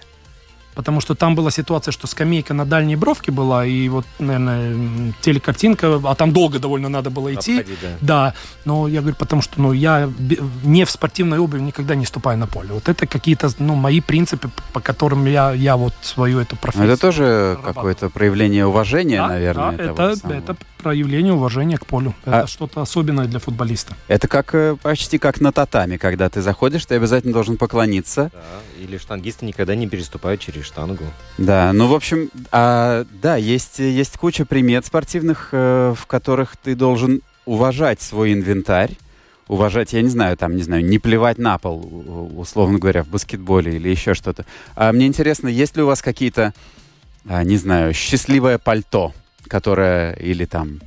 [0.74, 6.00] Потому что там была ситуация, что скамейка на дальней бровке была, и вот, наверное, телекартинка,
[6.04, 7.58] а там долго довольно надо было идти.
[7.60, 7.88] Обходить, да.
[8.00, 10.10] Да, но я говорю, потому что ну, я
[10.62, 12.68] не в спортивной обуви никогда не ступаю на поле.
[12.72, 16.92] Вот это какие-то ну, мои принципы, по которым я, я вот свою эту Ну, профессию.
[16.92, 19.76] это тоже какое-то проявление уважения, Да, наверное.
[19.76, 20.38] да, это, самого.
[20.38, 22.14] это проявление уважения к полю.
[22.24, 23.94] А- Это что-то особенное для футболиста.
[24.08, 28.30] Это как э, почти как на татами, когда ты заходишь, ты обязательно должен поклониться.
[28.32, 28.38] Да,
[28.80, 31.04] или штангисты никогда не переступают через штангу.
[31.38, 36.74] Да, ну, в общем, а, да, есть, есть куча примет спортивных, э, в которых ты
[36.74, 38.96] должен уважать свой инвентарь,
[39.48, 43.76] уважать, я не знаю, там, не знаю, не плевать на пол, условно говоря, в баскетболе
[43.76, 44.46] или еще что-то.
[44.76, 46.54] А мне интересно, есть ли у вас какие-то,
[47.26, 49.12] а, не знаю, счастливое пальто,
[49.48, 50.80] которое или там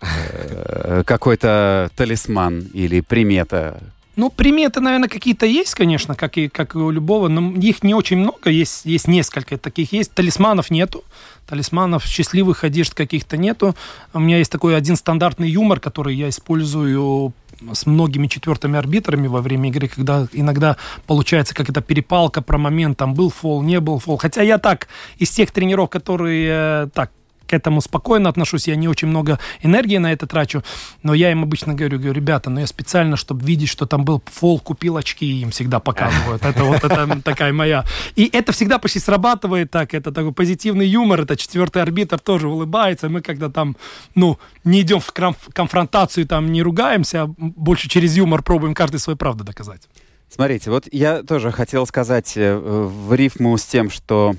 [0.00, 3.82] э, какой-то талисман или примета,
[4.16, 7.92] Ну, приметы, наверное, какие-то есть, конечно, как и, как и у любого, но их не
[7.94, 10.12] очень много, есть, есть несколько таких есть.
[10.12, 11.04] Талисманов нету,
[11.46, 13.76] талисманов, счастливых одежд каких-то нету.
[14.14, 17.34] У меня есть такой один стандартный юмор, который я использую
[17.72, 20.76] с многими четвертыми арбитрами во время игры, когда иногда
[21.06, 24.16] получается как это перепалка про момент, там был фол, не был фол.
[24.16, 27.10] Хотя я так, из тех тренеров, которые э, так
[27.46, 30.62] к этому спокойно отношусь, я не очень много энергии на это трачу,
[31.02, 34.22] но я им обычно говорю, говорю, ребята, ну я специально, чтобы видеть, что там был
[34.26, 36.44] фол, купил очки, и им всегда показывают.
[36.44, 37.84] Это вот это такая моя.
[38.14, 43.08] И это всегда почти срабатывает так, это такой позитивный юмор, это четвертый арбитр тоже улыбается,
[43.08, 43.76] мы когда там,
[44.14, 45.12] ну, не идем в
[45.52, 49.88] конфронтацию, там не ругаемся, а больше через юмор пробуем каждый свою правду доказать.
[50.28, 54.34] Смотрите, вот я тоже хотел сказать э, в рифму с тем, что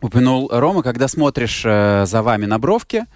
[0.00, 3.06] упомянул Рома, когда смотришь э, за вами на бровке,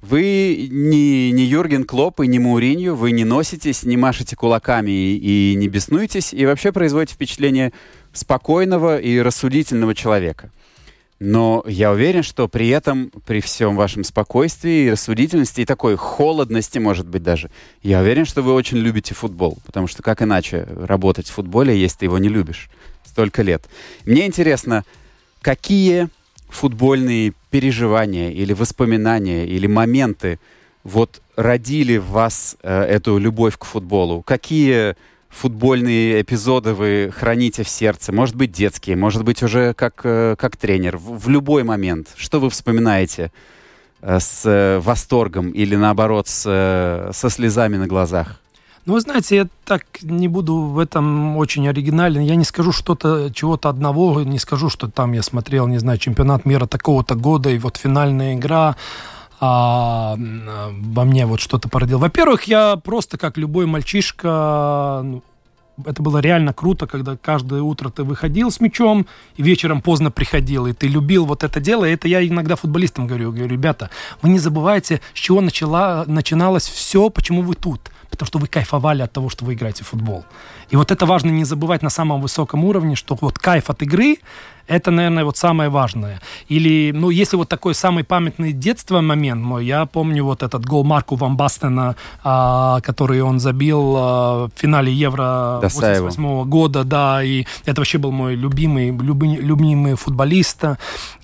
[0.00, 5.52] вы не, не Юрген Клоп и не Мауринью, вы не носитесь, не машете кулаками и,
[5.52, 7.72] и не беснуетесь, и вообще производите впечатление
[8.12, 10.52] спокойного и рассудительного человека.
[11.20, 16.78] Но я уверен, что при этом, при всем вашем спокойствии и рассудительности, и такой холодности,
[16.78, 17.50] может быть, даже,
[17.82, 19.58] я уверен, что вы очень любите футбол.
[19.66, 22.70] Потому что как иначе работать в футболе, если ты его не любишь
[23.04, 23.64] столько лет?
[24.04, 24.84] Мне интересно,
[25.42, 26.08] какие
[26.48, 30.38] футбольные переживания или воспоминания или моменты
[30.84, 34.22] вот родили в вас э, эту любовь к футболу?
[34.22, 34.96] Какие
[35.28, 38.12] футбольные эпизоды вы храните в сердце?
[38.12, 42.08] Может быть, детские, может быть, уже как, э, как тренер, в, в любой момент.
[42.16, 43.30] Что вы вспоминаете
[44.00, 48.40] э, с э, восторгом или, наоборот, с, э, со слезами на глазах?
[48.88, 52.22] Ну, вы знаете, я так не буду в этом очень оригинален.
[52.22, 56.46] Я не скажу что-то, чего-то одного, не скажу, что там я смотрел, не знаю, чемпионат
[56.46, 58.76] мира такого-то года, и вот финальная игра
[59.40, 61.98] а, во мне вот что-то породил.
[61.98, 65.22] Во-первых, я просто как любой мальчишка, ну,
[65.84, 70.66] это было реально круто, когда каждое утро ты выходил с мячом и вечером поздно приходил,
[70.66, 71.84] и ты любил вот это дело.
[71.84, 73.90] И это я иногда футболистам говорю, говорю, ребята,
[74.22, 79.02] вы не забывайте, с чего начала, начиналось все, почему вы тут потому что вы кайфовали
[79.02, 80.24] от того, что вы играете в футбол.
[80.70, 84.16] И вот это важно не забывать на самом высоком уровне, что вот кайф от игры
[84.68, 86.20] это, наверное, вот самое важное.
[86.48, 90.84] Или, ну, если вот такой самый памятный детство момент мой, я помню вот этот гол
[90.84, 97.46] Марку Ван Бастена, а, который он забил а, в финале Евро 88 года, да, и
[97.64, 100.64] это вообще был мой любимый, любимый, любимый футболист.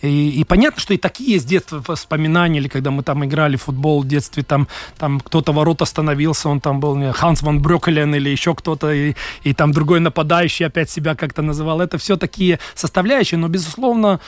[0.00, 3.62] И, и понятно, что и такие есть детства воспоминания, или когда мы там играли в
[3.62, 8.14] футбол в детстве, там, там кто-то ворот остановился, он там был не, Ханс ван Брёкелен
[8.14, 11.80] или еще кто-то, и, и там другой нападающий опять себя как-то называл.
[11.80, 14.20] Это все такие составляющие, вещи, но, безусловно,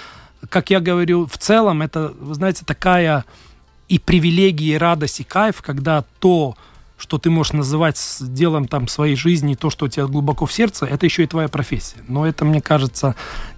[0.51, 3.25] как я говорю, в целом это, вы знаете, такая
[3.89, 6.57] и привилегия, и радость, и кайф, когда то,
[6.99, 10.87] что ты можешь называть делом там своей жизни, то, что у тебя глубоко в сердце,
[10.87, 11.99] это еще и твоя профессия.
[12.09, 13.15] Но это, мне кажется,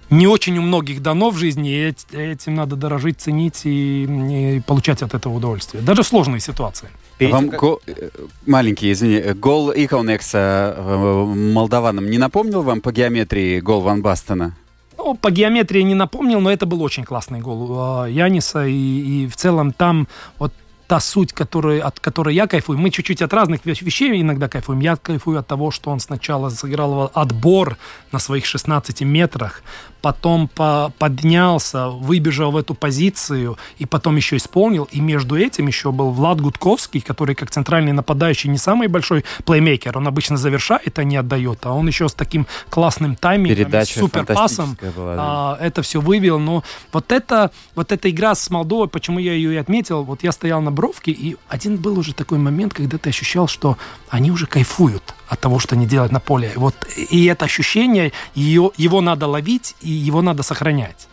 [0.09, 5.01] не очень у многих дано в жизни, и этим надо дорожить, ценить и, и получать
[5.01, 5.83] от этого удовольствие.
[5.83, 6.89] Даже в сложные ситуации.
[7.19, 7.79] Вам го...
[7.85, 8.09] Э,
[8.45, 14.55] маленький, извини, гол Икаунекса э, молдаванам не напомнил вам по геометрии гол Ван Бастена?
[14.99, 18.65] Ну, по геометрии не напомнил, но это был очень классный гол э, Яниса.
[18.65, 20.51] И, и в целом там вот
[20.87, 22.77] та суть, который, от которой я кайфую.
[22.77, 24.81] Мы чуть-чуть от разных вещей иногда кайфуем.
[24.81, 27.77] Я кайфую от того, что он сначала сыграл отбор
[28.11, 29.63] на своих 16 метрах,
[30.01, 34.87] потом по поднялся, выбежал в эту позицию и потом еще исполнил.
[34.91, 39.97] И между этим еще был Влад Гудковский, который как центральный нападающий не самый большой плеймейкер.
[39.97, 41.65] Он обычно завершает, а не отдает.
[41.65, 45.21] А он еще с таким классным таймингом, суперпасом была, да.
[45.21, 46.39] а, это все вывел.
[46.39, 50.31] Но вот это, вот эта игра с Молдовой, почему я ее и отметил, вот я
[50.31, 53.77] стоял на бровке, и один был уже такой момент, когда ты ощущал, что
[54.09, 56.51] они уже кайфуют от того, что они делают на поле.
[56.55, 56.75] Вот,
[57.11, 61.07] и это ощущение, ее, его надо ловить, и его надо сохранять.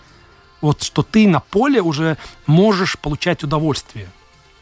[0.61, 4.09] Вот что ты на поле уже можешь получать удовольствие.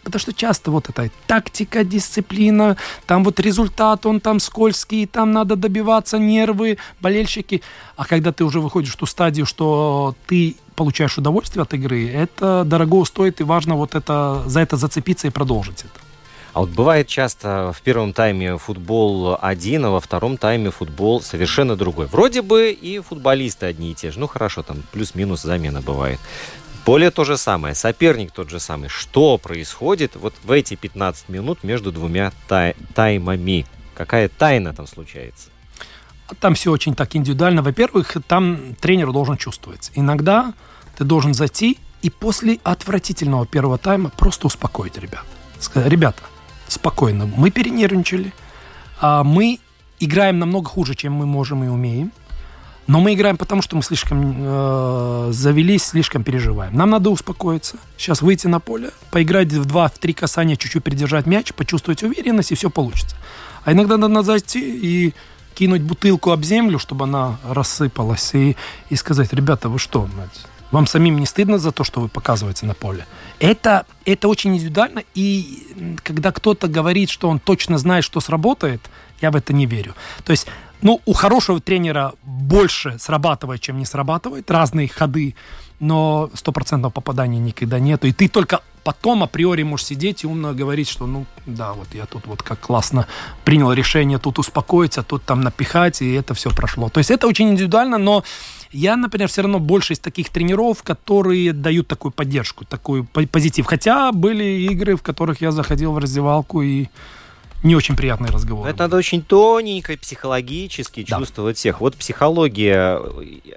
[0.03, 5.57] Потому что часто вот эта тактика, дисциплина, там вот результат, он там скользкий, там надо
[5.57, 7.63] добиваться, нервы, болельщики.
[7.97, 12.65] А когда ты уже выходишь в ту стадию, что ты получаешь удовольствие от игры, это
[12.67, 16.04] дорого стоит, и важно вот это, за это зацепиться и продолжить это.
[16.55, 21.75] А вот бывает часто в первом тайме футбол один, а во втором тайме футбол совершенно
[21.75, 22.07] другой.
[22.07, 24.21] Вроде бы и футболисты одни и те же.
[24.21, 26.21] Ну хорошо, там плюс-минус замена бывает.
[26.85, 28.89] Поле то же самое, соперник тот же самый.
[28.89, 33.67] Что происходит вот в эти 15 минут между двумя тай таймами?
[33.97, 35.49] Какая тайна там случается?
[36.39, 37.63] Там все очень так индивидуально.
[37.63, 39.91] Во-первых, там тренер должен чувствовать.
[39.97, 40.55] Иногда
[40.97, 45.25] ты должен зайти и после отвратительного первого тайма просто успокоить ребят.
[45.59, 46.23] Сказать, ребята,
[46.69, 47.27] спокойно.
[47.37, 48.33] Мы перенервничали.
[49.01, 49.59] А мы
[50.01, 52.13] играем намного хуже, чем мы можем и умеем.
[52.87, 56.75] Но мы играем потому, что мы слишком э, завелись, слишком переживаем.
[56.75, 57.79] Нам надо успокоиться.
[57.97, 62.53] Сейчас выйти на поле, поиграть в два, в три касания, чуть-чуть придержать мяч, почувствовать уверенность,
[62.53, 63.17] и все получится.
[63.65, 65.15] А иногда надо зайти и
[65.55, 68.57] кинуть бутылку об землю, чтобы она рассыпалась, и,
[68.91, 70.07] и сказать, ребята, вы что,
[70.75, 73.07] вам самим не стыдно за то, что вы показываете на поле?
[73.39, 78.81] Это, это очень индивидуально, и когда кто-то говорит, что он точно знает, что сработает,
[79.21, 79.95] я в это не верю.
[80.25, 80.49] То есть,
[80.83, 85.37] ну, у хорошего тренера больше срабатывает, чем не срабатывает, разные ходы,
[85.79, 88.09] но стопроцентного попадания никогда нету.
[88.09, 92.07] И ты только потом априори можешь сидеть и умно говорить, что, ну, да, вот я
[92.07, 93.07] тут вот как классно
[93.45, 96.89] принял решение тут успокоиться, тут там напихать, и это все прошло.
[96.89, 98.25] То есть это очень индивидуально, но
[98.75, 103.67] Я, например, все равно больше из таких тренеров, которые дают такую поддержку, такой позитив.
[103.67, 106.89] Хотя были игры, в которых я заходил в раздевалку и
[107.63, 108.67] не очень приятный разговор.
[108.67, 111.19] Это надо очень тоненько психологически да.
[111.19, 111.81] чувствовать всех.
[111.81, 113.01] Вот психология,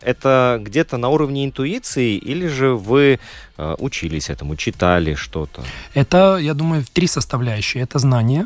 [0.02, 3.20] это где-то на уровне интуиции или же вы
[3.58, 5.64] э, учились этому, читали что-то?
[5.94, 7.84] Это, я думаю, три составляющие.
[7.84, 8.46] Это знание,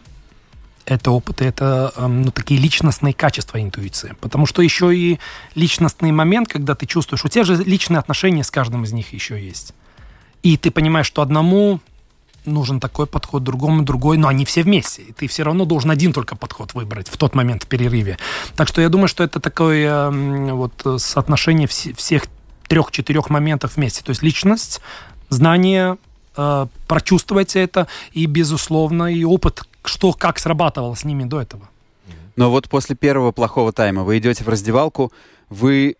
[0.85, 4.15] это опыт, это эм, ну, такие личностные качества интуиции.
[4.21, 5.19] Потому что еще и
[5.55, 9.41] личностный момент, когда ты чувствуешь, у тебя же личные отношения с каждым из них еще
[9.41, 9.73] есть.
[10.43, 11.79] И ты понимаешь, что одному
[12.45, 15.03] нужен такой подход, другому другой, но они все вместе.
[15.03, 18.17] И ты все равно должен один только подход выбрать в тот момент в перерыве.
[18.55, 22.23] Так что я думаю, что это такое э, вот соотношение вс- всех
[22.67, 24.01] трех-четырех моментов вместе.
[24.03, 24.81] То есть личность,
[25.29, 25.97] знание,
[26.35, 31.69] э, прочувствовать это и, безусловно, и опыт, что как срабатывало с ними до этого.
[32.35, 35.11] Но вот после первого плохого тайма вы идете в раздевалку,
[35.49, 35.95] вы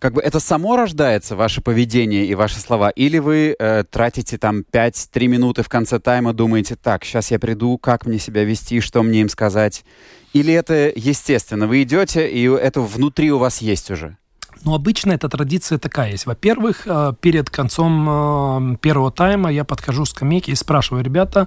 [0.00, 4.64] как бы это само рождается, ваше поведение и ваши слова, или вы э, тратите там
[4.72, 9.02] 5-3 минуты в конце тайма, думаете, так, сейчас я приду, как мне себя вести, что
[9.02, 9.84] мне им сказать?
[10.32, 14.16] Или это естественно, вы идете, и это внутри у вас есть уже?
[14.64, 16.24] Ну, обычно эта традиция такая есть.
[16.26, 21.46] Во-первых, э, перед концом э, первого тайма я подхожу к скамейке и спрашиваю, ребята,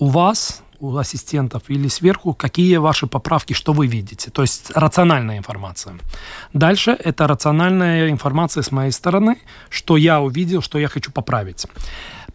[0.00, 4.30] у вас у ассистентов или сверху, какие ваши поправки, что вы видите.
[4.30, 5.98] То есть рациональная информация.
[6.54, 9.36] Дальше это рациональная информация с моей стороны,
[9.68, 11.66] что я увидел, что я хочу поправить.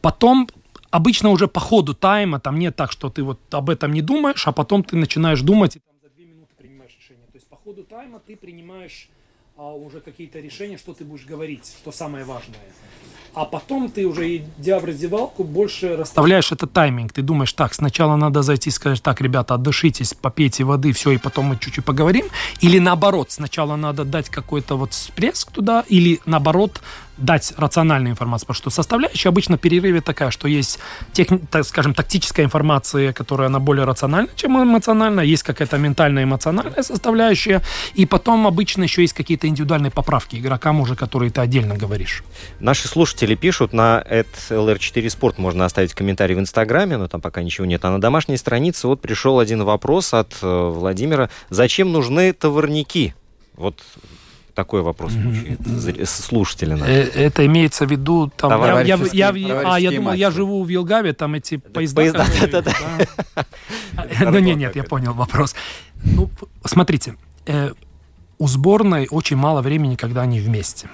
[0.01, 0.47] Потом
[0.91, 4.47] обычно уже по ходу тайма, там нет так, что ты вот об этом не думаешь,
[4.47, 7.25] а потом ты начинаешь думать там за две минуты принимаешь решение.
[7.31, 9.09] То есть по ходу тайма ты принимаешь
[9.57, 12.59] а, уже какие-то решения, что ты будешь говорить, что самое важное
[13.35, 17.11] а потом ты уже, идя в раздевалку, больше расставляешь этот тайминг.
[17.11, 21.17] Ты думаешь, так, сначала надо зайти и сказать, так, ребята, отдышитесь, попейте воды, все, и
[21.17, 22.25] потом мы чуть-чуть поговорим.
[22.61, 26.81] Или наоборот, сначала надо дать какой-то вот всплеск туда, или наоборот,
[27.17, 30.79] дать рациональную информацию, потому что составляющая обычно перерыве такая, что есть,
[31.13, 36.83] тех, так скажем, тактическая информация, которая она более рациональна, чем эмоциональная, есть какая-то ментальная эмоциональная
[36.83, 37.61] составляющая,
[37.93, 42.23] и потом обычно еще есть какие-то индивидуальные поправки игрокам уже, которые ты отдельно говоришь.
[42.59, 47.65] Наши слушатели пишут, на LR4 Sport можно оставить комментарий в Инстаграме, но там пока ничего
[47.65, 51.29] нет, а на домашней странице вот пришел один вопрос от э, Владимира.
[51.49, 53.15] Зачем нужны товарники?
[53.55, 53.81] Вот
[54.55, 56.77] такой вопрос звучит слушателя.
[56.77, 58.51] Э, это имеется в виду там.
[58.85, 62.01] Я, я, я, а, я думал, я живу в Вилгаве, там эти поезда.
[62.01, 62.73] поезда да, да,
[63.35, 63.45] да.
[64.31, 65.55] Ну нет, нет, я понял вопрос.
[66.03, 66.29] Ну,
[66.63, 67.71] смотрите, э,
[68.37, 70.89] у сборной очень мало времени, когда они вместе.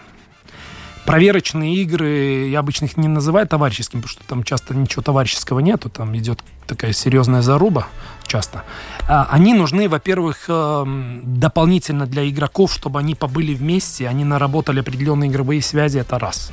[1.06, 5.90] Проверочные игры, я обычно их не называю товарищескими, потому что там часто ничего товарищеского нету,
[5.90, 7.88] там идет такая серьезная заруба
[8.32, 8.64] часто.
[9.08, 15.30] А, они нужны, во-первых, эм, дополнительно для игроков, чтобы они побыли вместе, они наработали определенные
[15.30, 16.52] игровые связи, это раз.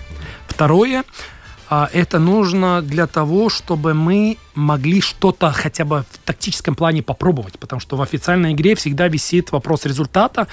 [0.48, 1.04] Второе,
[1.70, 7.58] а, это нужно для того, чтобы мы могли что-то хотя бы в тактическом плане попробовать,
[7.58, 10.46] потому что в официальной игре всегда висит вопрос результата,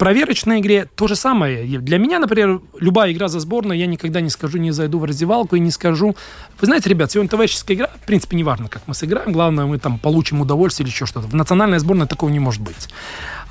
[0.00, 1.78] проверочной игре то же самое.
[1.78, 5.56] Для меня, например, любая игра за сборную, я никогда не скажу, не зайду в раздевалку
[5.56, 6.16] и не скажу,
[6.58, 9.98] вы знаете, ребят, сегодня товарищеская игра, в принципе, неважно, как мы сыграем, главное, мы там
[9.98, 11.26] получим удовольствие или еще что-то.
[11.26, 12.88] В национальной сборной такого не может быть.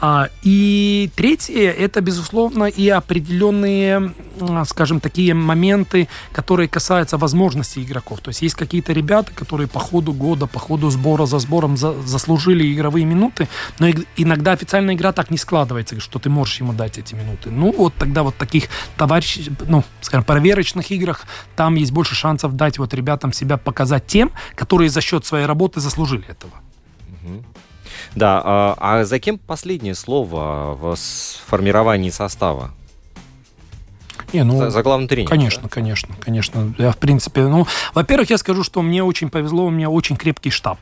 [0.01, 8.21] А, и третье, это, безусловно, и определенные, а, скажем, такие моменты, которые касаются возможностей игроков.
[8.21, 11.93] То есть есть какие-то ребята, которые по ходу года, по ходу сбора за сбором за,
[12.03, 16.97] заслужили игровые минуты, но иногда официальная игра так не складывается, что ты можешь ему дать
[16.97, 17.51] эти минуты.
[17.51, 21.25] Ну, вот тогда вот таких товарищей, ну, скажем, проверочных играх
[21.57, 25.81] там есть больше шансов дать вот ребятам себя показать тем, которые за счет своей работы
[25.81, 26.53] заслужили этого.
[28.15, 30.95] Да, а, а за кем последнее слово в
[31.47, 32.71] формировании состава?
[34.33, 35.29] Не, ну, за, за главный тренер.
[35.29, 35.69] Конечно, да?
[35.69, 36.73] конечно, конечно.
[36.77, 40.51] Я, в принципе, ну, во-первых, я скажу, что мне очень повезло, у меня очень крепкий
[40.51, 40.77] штаб.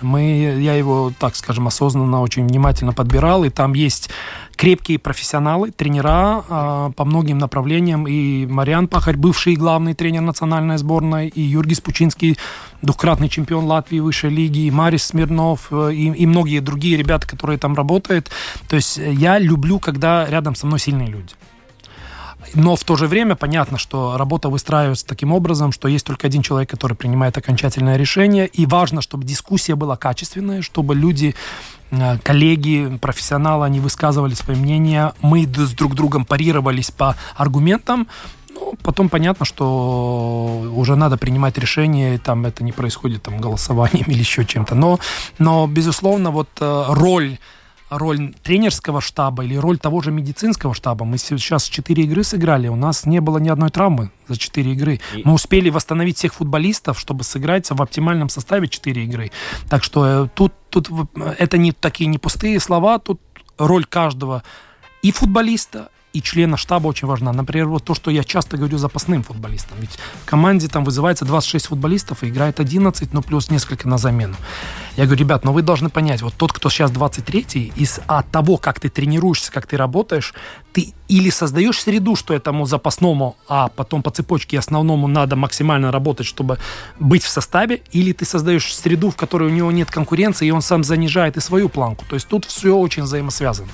[0.00, 4.10] Мы, я его, так скажем, осознанно, очень внимательно подбирал, и там есть
[4.56, 8.06] крепкие профессионалы, тренера э, по многим направлениям.
[8.06, 12.38] И Мариан Пахарь, бывший главный тренер национальной сборной, и Юргис Пучинский,
[12.82, 17.58] двукратный чемпион Латвии высшей лиги, и Марис Смирнов, э, и, и многие другие ребята, которые
[17.58, 18.30] там работают.
[18.68, 21.34] То есть я люблю, когда рядом со мной сильные люди.
[22.54, 26.42] Но в то же время понятно, что работа выстраивается таким образом, что есть только один
[26.42, 28.46] человек, который принимает окончательное решение.
[28.46, 31.34] И важно, чтобы дискуссия была качественная, чтобы люди
[31.90, 38.06] э, коллеги, профессионалы, они высказывали свое мнение, мы с друг другом парировались по аргументам,
[38.54, 44.04] ну, потом понятно, что уже надо принимать решение, и там это не происходит там голосованием
[44.08, 44.74] или еще чем-то.
[44.74, 44.98] Но,
[45.38, 47.38] но безусловно, вот э, роль
[47.98, 51.04] роль тренерского штаба или роль того же медицинского штаба.
[51.04, 55.00] Мы сейчас 4 игры сыграли, у нас не было ни одной травмы за 4 игры.
[55.14, 55.22] И...
[55.24, 59.30] Мы успели восстановить всех футболистов, чтобы сыграть в оптимальном составе 4 игры.
[59.68, 60.90] Так что э, тут, тут
[61.38, 63.20] это не такие не пустые слова, тут
[63.58, 64.42] роль каждого
[65.02, 67.32] и футболиста, и члена штаба очень важна.
[67.32, 69.78] Например, вот то, что я часто говорю запасным футболистам.
[69.80, 74.36] Ведь в команде там вызывается 26 футболистов и играет 11, ну плюс несколько на замену.
[74.96, 78.58] Я говорю, ребят, но вы должны понять, вот тот, кто сейчас 23 из от того,
[78.58, 80.34] как ты тренируешься, как ты работаешь,
[80.72, 86.26] ты или создаешь среду, что этому запасному, а потом по цепочке основному надо максимально работать,
[86.26, 86.58] чтобы
[86.98, 90.62] быть в составе, или ты создаешь среду, в которой у него нет конкуренции, и он
[90.62, 92.04] сам занижает и свою планку.
[92.08, 93.68] То есть тут все очень взаимосвязано.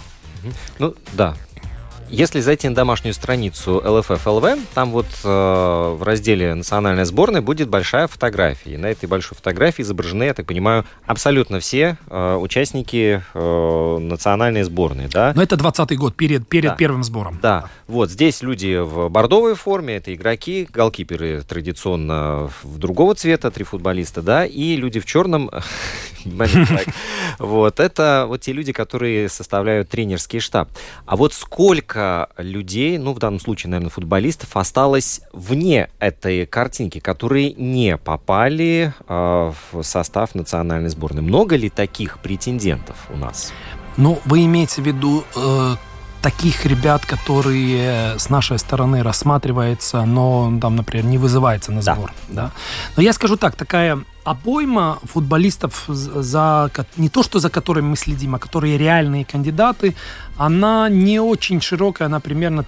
[0.78, 1.36] Ну, да,
[2.10, 8.06] если зайти на домашнюю страницу ЛФФ-ЛВ, там вот э, в разделе «Национальная сборная» будет большая
[8.06, 8.74] фотография.
[8.74, 14.62] И на этой большой фотографии изображены, я так понимаю, абсолютно все э, участники э, национальной
[14.62, 15.08] сборной.
[15.08, 15.32] Да?
[15.34, 16.76] Но это 20-й год, перед, перед да.
[16.76, 17.38] первым сбором.
[17.42, 17.68] Да.
[17.86, 24.22] Вот здесь люди в бордовой форме, это игроки, голкиперы традиционно в другого цвета, три футболиста,
[24.22, 25.50] да, и люди в черном,
[27.38, 30.68] вот, это вот те люди, которые составляют тренерский штаб.
[31.06, 37.00] А вот сколько сколько людей, ну, в данном случае, наверное, футболистов, осталось вне этой картинки,
[37.00, 41.22] которые не попали э, в состав национальной сборной?
[41.22, 43.52] Много ли таких претендентов у нас?
[43.96, 45.74] Ну, вы имеете в виду э,
[46.22, 52.12] таких ребят, которые с нашей стороны рассматривается, но там, например, не вызывается на сбор.
[52.28, 52.42] Да.
[52.42, 52.52] Да?
[52.96, 53.98] Но я скажу так, такая
[54.30, 59.94] обойма футболистов, за, не то что за которыми мы следим, а которые реальные кандидаты,
[60.36, 62.60] она не очень широкая, она примерно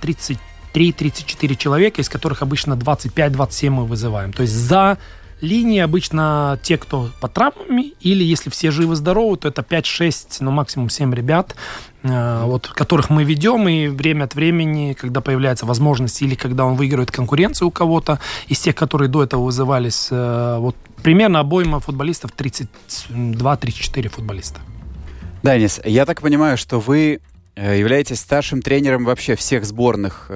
[0.75, 4.33] 33-34 человека, из которых обычно 25-27 мы вызываем.
[4.33, 4.99] То есть за
[5.41, 10.91] линии обычно те, кто по травмами, или если все живы-здоровы, то это 5-6, ну максимум
[10.91, 11.57] 7 ребят,
[12.03, 17.11] вот, которых мы ведем, и время от времени, когда появляется возможность, или когда он выигрывает
[17.11, 24.09] конкуренцию у кого-то, из тех, которые до этого вызывались, э, вот примерно обойма футболистов 32-34
[24.09, 24.61] футболиста.
[25.43, 27.21] Да, Денис, я так понимаю, что вы
[27.55, 30.27] э, являетесь старшим тренером вообще всех сборных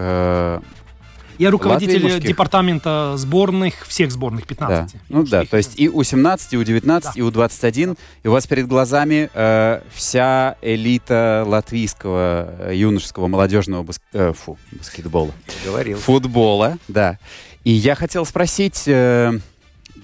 [1.38, 4.92] я руководитель Латвии, департамента сборных, всех сборных, 15.
[4.92, 4.98] Да.
[5.08, 7.12] Ну да, то есть и У-17, и У-19, да.
[7.14, 7.98] и У-21.
[8.22, 14.02] И у вас перед глазами э, вся элита латвийского э, юношеского молодежного баск...
[14.12, 15.32] э, фу, баскетбола.
[15.64, 15.98] Говорил.
[15.98, 17.18] Футбола, да.
[17.64, 18.84] И я хотел спросить...
[18.86, 19.32] Э,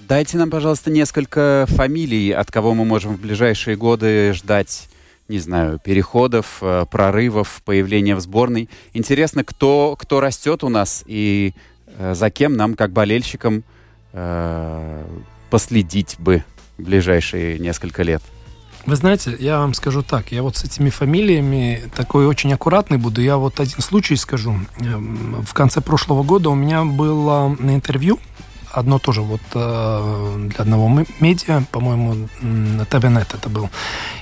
[0.09, 4.89] дайте нам, пожалуйста, несколько фамилий, от кого мы можем в ближайшие годы ждать
[5.31, 8.69] не знаю, переходов, э, прорывов, появления в сборной.
[8.93, 11.55] Интересно, кто, кто растет у нас и
[11.87, 13.63] э, за кем нам, как болельщикам,
[14.13, 15.05] э,
[15.49, 16.45] последить бы
[16.79, 18.23] в ближайшие несколько лет?
[18.87, 23.21] Вы знаете, я вам скажу так, я вот с этими фамилиями такой очень аккуратный буду.
[23.21, 24.57] Я вот один случай скажу.
[24.81, 28.19] Эм, в конце прошлого года у меня было интервью
[28.73, 32.29] одно тоже вот э, для одного медиа, по-моему,
[32.89, 33.71] ТВНет это был.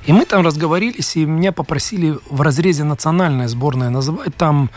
[0.07, 4.71] И мы там разговорились, и меня попросили в разрезе национальной сборной называть там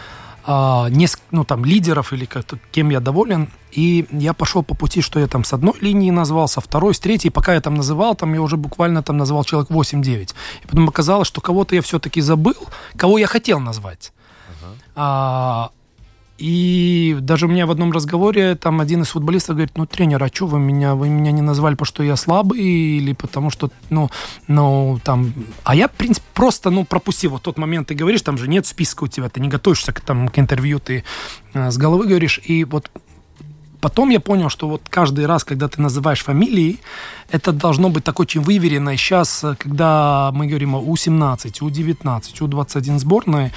[0.44, 3.50] а, несколько, ну, там, лидеров или как кем я доволен.
[3.72, 7.00] И я пошел по пути, что я там с одной линии назвал, со второй, с
[7.00, 7.30] третьей.
[7.30, 10.34] Пока я там называл, там я уже буквально там назвал человек 8-9.
[10.64, 12.56] И потом оказалось, что кого-то я все-таки забыл,
[12.98, 14.14] кого я хотел назвать.
[14.50, 14.76] Uh-huh.
[14.96, 15.72] А,
[16.42, 20.28] и даже у меня в одном разговоре там один из футболистов говорит, ну, тренер, а
[20.28, 24.10] что вы меня, вы меня не назвали, потому что я слабый или потому что, ну,
[24.48, 25.34] ну, там...
[25.64, 28.66] А я, в принципе, просто, ну, пропустил вот тот момент, ты говоришь, там же нет
[28.66, 31.04] списка у тебя, ты не готовишься к, там, к интервью, ты
[31.54, 32.89] э, с головы говоришь, и вот
[33.80, 36.80] потом я понял, что вот каждый раз, когда ты называешь фамилии,
[37.30, 38.89] это должно быть так очень выверено.
[38.89, 43.52] И сейчас, э, когда мы говорим о У-17, У-19, У-21 сборной,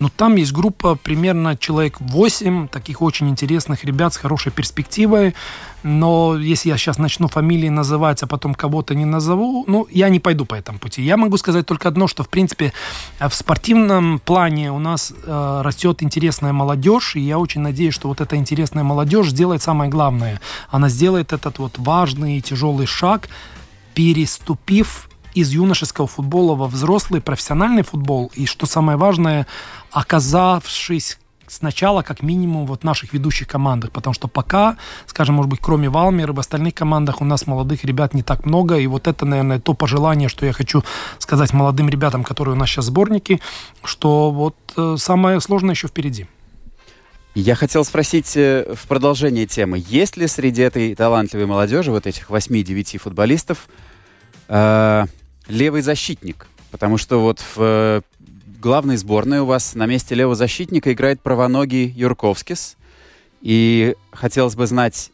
[0.00, 5.34] но там есть группа примерно человек 8 таких очень интересных ребят с хорошей перспективой.
[5.82, 10.18] Но если я сейчас начну фамилии называть, а потом кого-то не назову, ну, я не
[10.18, 11.02] пойду по этому пути.
[11.02, 12.72] Я могу сказать только одно, что, в принципе,
[13.18, 18.22] в спортивном плане у нас э, растет интересная молодежь, и я очень надеюсь, что вот
[18.22, 20.40] эта интересная молодежь сделает самое главное.
[20.70, 23.28] Она сделает этот вот важный и тяжелый шаг,
[23.94, 28.30] переступив из юношеского футбола во взрослый профессиональный футбол.
[28.34, 29.46] И что самое важное,
[29.90, 31.18] оказавшись
[31.50, 34.76] сначала как минимум вот в наших ведущих командах, потому что пока,
[35.06, 38.76] скажем, может быть, кроме Валмера, в остальных командах у нас молодых ребят не так много,
[38.76, 40.84] и вот это, наверное, то пожелание, что я хочу
[41.18, 43.40] сказать молодым ребятам, которые у нас сейчас сборники,
[43.84, 46.26] что вот э, самое сложное еще впереди.
[47.34, 52.30] Я хотел спросить э, в продолжение темы, есть ли среди этой талантливой молодежи, вот этих
[52.30, 53.68] 8-9 футболистов,
[54.48, 55.06] э,
[55.50, 58.00] левый защитник, Потому что вот в э,
[58.60, 62.76] главной сборной у вас на месте левого защитника играет правоногий Юрковскис.
[63.42, 65.10] И хотелось бы знать,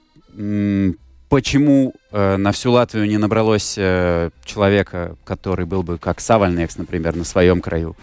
[1.28, 7.16] почему э, на всю Латвию не набралось э, человека, который был бы как Савальнекс, например,
[7.16, 7.97] на своем краю.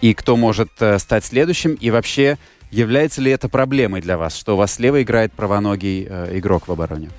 [0.00, 1.74] И кто может э, стать следующим?
[1.74, 2.38] И вообще,
[2.70, 6.72] является ли это проблемой для вас, что у вас слева играет правоногий э, игрок в
[6.72, 7.10] обороне?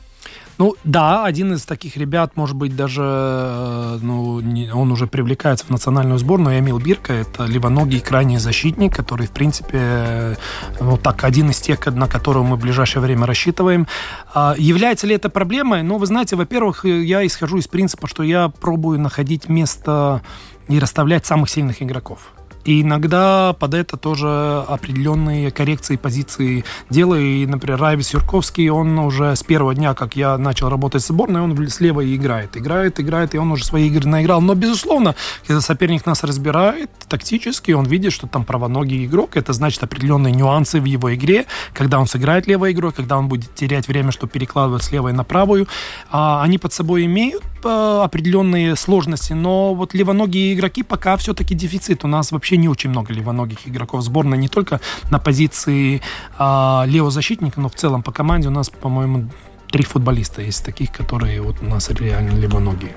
[0.62, 5.66] Ну да, один из таких ребят, может быть, даже э, ну, не, он уже привлекается
[5.66, 6.60] в национальную сборную.
[6.60, 10.36] Эмил Бирка, это левоногий крайний защитник, который, в принципе, э,
[10.80, 13.88] вот так, один из тех, на которого мы в ближайшее время рассчитываем.
[14.36, 15.82] А, является ли это проблемой?
[15.82, 20.22] Ну, вы знаете, во-первых, я исхожу из принципа, что я пробую находить место
[20.68, 22.20] и расставлять самых сильных игроков.
[22.66, 27.24] И иногда под это тоже определенные коррекции позиции делаю.
[27.24, 31.42] И, например, Райвис Юрковский, он уже с первого дня, как я начал работать с сборной,
[31.42, 32.58] он слева и играет.
[32.58, 34.42] Играет, играет, и он уже свои игры наиграл.
[34.42, 39.84] Но, безусловно, когда соперник нас разбирает тактически, он видит, что там правоногий игрок, это значит
[39.84, 44.12] определенные нюансы в его игре, когда он сыграет левой игрой, когда он будет терять время,
[44.12, 45.68] чтобы перекладывать с левой на правую.
[46.10, 52.04] А, они под собой имеют а, определенные сложности, но вот левоногие игроки пока все-таки дефицит.
[52.04, 56.02] У нас вообще вообще не очень много левоногих игроков сборной, не только на позиции
[56.38, 59.30] а, левого защитника, но в целом по команде у нас, по-моему,
[59.72, 62.92] три футболиста есть таких, которые вот у нас реально левоногие.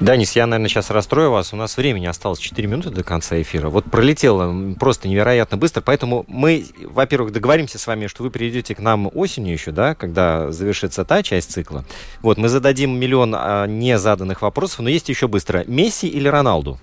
[0.00, 1.52] Данис, я, наверное, сейчас расстрою вас.
[1.52, 3.68] У нас времени осталось 4 минуты до конца эфира.
[3.68, 8.80] Вот пролетело просто невероятно быстро, поэтому мы, во-первых, договоримся с вами, что вы придете к
[8.80, 11.84] нам осенью еще, да, когда завершится та часть цикла.
[12.22, 15.62] Вот, мы зададим миллион а, незаданных вопросов, но есть еще быстро.
[15.68, 16.80] Месси или Роналду?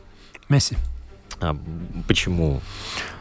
[0.47, 0.77] Месси.
[1.43, 1.57] А
[2.07, 2.61] почему?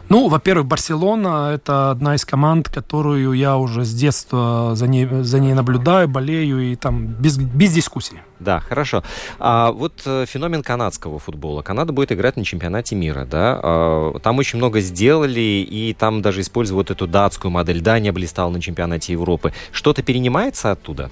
[0.08, 5.40] Ну, во-первых, Барселона– это одна из команд, которую я уже с детства за ней, за
[5.40, 8.18] ней наблюдаю, болею, и там без, без дискуссий.
[8.38, 9.02] Да, хорошо.
[9.38, 11.62] А вот э, феномен канадского футбола.
[11.62, 13.58] Канада будет играть на чемпионате мира, да?
[13.62, 17.80] А, там очень много сделали, и там даже используют эту датскую модель.
[17.80, 19.54] Дания блистала на чемпионате Европы.
[19.70, 21.10] Что-то перенимается оттуда?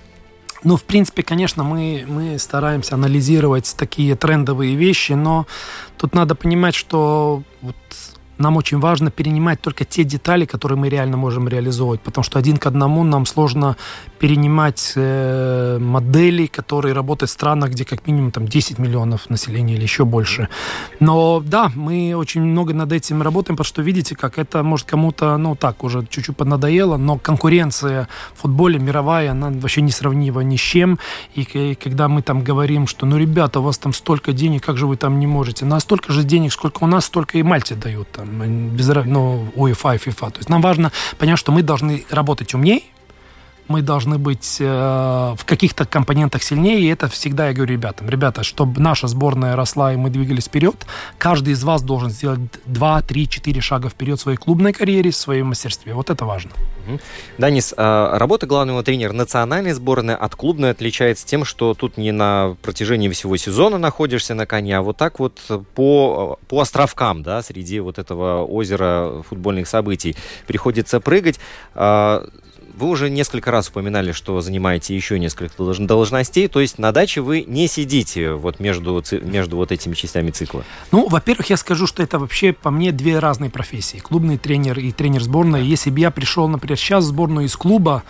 [0.62, 5.46] Ну, в принципе, конечно, мы, мы стараемся анализировать такие трендовые вещи, но
[5.96, 7.76] тут надо понимать, что вот
[8.41, 12.57] нам очень важно перенимать только те детали, которые мы реально можем реализовывать, потому что один
[12.57, 13.76] к одному нам сложно
[14.18, 19.82] перенимать э, модели, которые работают в странах, где как минимум там 10 миллионов населения или
[19.82, 20.49] еще больше.
[21.01, 25.36] Но да, мы очень много над этим работаем, потому что видите, как это может кому-то,
[25.36, 30.61] ну так, уже чуть-чуть поднадоело, но конкуренция в футболе мировая, она вообще несравнима ни с
[30.61, 30.99] чем.
[31.34, 34.76] И, и когда мы там говорим, что ну, ребята, у вас там столько денег, как
[34.76, 35.64] же вы там не можете?
[35.64, 39.97] На столько же денег, сколько у нас, столько и Мальте дают там без, ну, UEFA
[39.97, 40.31] и FIFA.
[40.31, 42.83] То есть нам важно понять, что мы должны работать умнее,
[43.70, 44.64] мы должны быть э,
[45.39, 48.11] в каких-то компонентах сильнее, и это всегда я говорю ребятам.
[48.11, 50.87] Ребята, чтобы наша сборная росла и мы двигались вперед,
[51.18, 55.16] каждый из вас должен сделать 2, 3, 4 шага вперед в своей клубной карьере, в
[55.16, 55.95] своем мастерстве.
[55.95, 56.51] Вот это важно.
[57.38, 62.57] Данис, а работа главного тренера национальной сборной от клубной отличается тем, что тут не на
[62.62, 65.41] протяжении всего сезона находишься на коне, а вот так вот
[65.74, 70.16] по, по островкам, да, среди вот этого озера футбольных событий
[70.47, 71.38] приходится прыгать.
[72.81, 77.45] Вы уже несколько раз упоминали, что занимаете еще несколько должностей, то есть на даче вы
[77.47, 80.64] не сидите вот между, между вот этими частями цикла.
[80.91, 83.99] Ну, во-первых, я скажу, что это вообще по мне две разные профессии.
[83.99, 85.62] Клубный тренер и тренер сборной.
[85.62, 88.03] Если бы я пришел, например, сейчас в сборную из клуба,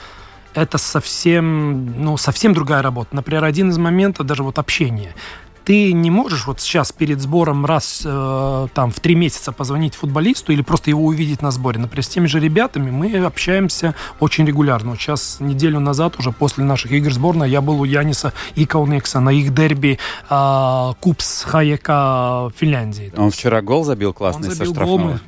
[0.54, 3.16] это совсем, ну, совсем другая работа.
[3.16, 5.16] Например, один из моментов, даже вот общение
[5.70, 10.50] ты не можешь вот сейчас перед сбором раз э, там в три месяца позвонить футболисту
[10.52, 11.78] или просто его увидеть на сборе.
[11.78, 14.90] Например, с теми же ребятами мы общаемся очень регулярно.
[14.90, 19.20] Вот сейчас неделю назад, уже после наших игр сборной, я был у Яниса и Каунекса
[19.20, 23.12] на их дерби э, Купс Хаяка Финляндии.
[23.16, 25.08] Он вчера гол забил классный Он забил со штрафного.
[25.08, 25.18] Гол,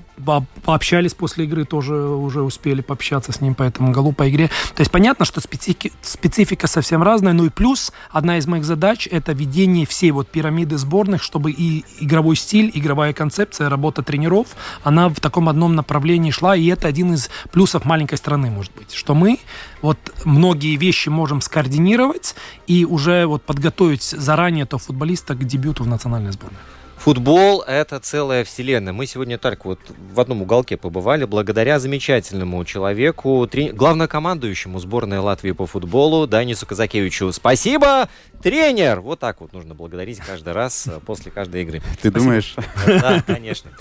[0.64, 4.48] пообщались после игры, тоже уже успели пообщаться с ним по этому голу, по игре.
[4.74, 9.08] То есть понятно, что специфика, специфика совсем разная, ну и плюс одна из моих задач–
[9.10, 14.48] это ведение всей вот пирамиды сборных, чтобы и игровой стиль, игровая концепция, работа тренеров,
[14.82, 18.92] она в таком одном направлении шла, и это один из плюсов маленькой страны, может быть,
[18.92, 19.38] что мы
[19.80, 22.34] вот многие вещи можем скоординировать
[22.66, 26.58] и уже вот подготовить заранее этого футболиста к дебюту в национальной сборной.
[27.02, 28.92] Футбол– это целая вселенная.
[28.92, 29.80] Мы сегодня так вот
[30.12, 33.70] в одном уголке побывали благодаря замечательному человеку, трени...
[33.70, 37.32] главнокомандующему сборной Латвии по футболу Данису Казакевичу.
[37.32, 38.08] Спасибо,
[38.40, 39.00] тренер!
[39.00, 41.80] Вот так вот нужно благодарить каждый раз э, после каждой игры.
[42.00, 42.20] Ты спасибо.
[42.20, 42.54] думаешь?
[42.86, 43.72] Да, конечно.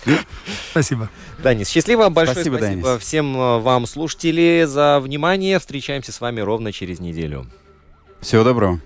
[0.71, 1.07] Спасибо.
[1.43, 3.03] Данис, счастливо, большое спасибо, спасибо Данис.
[3.03, 5.59] всем э, вам, слушатели, за внимание.
[5.59, 7.45] Встречаемся с вами ровно через неделю.
[8.19, 8.81] Всего доброго.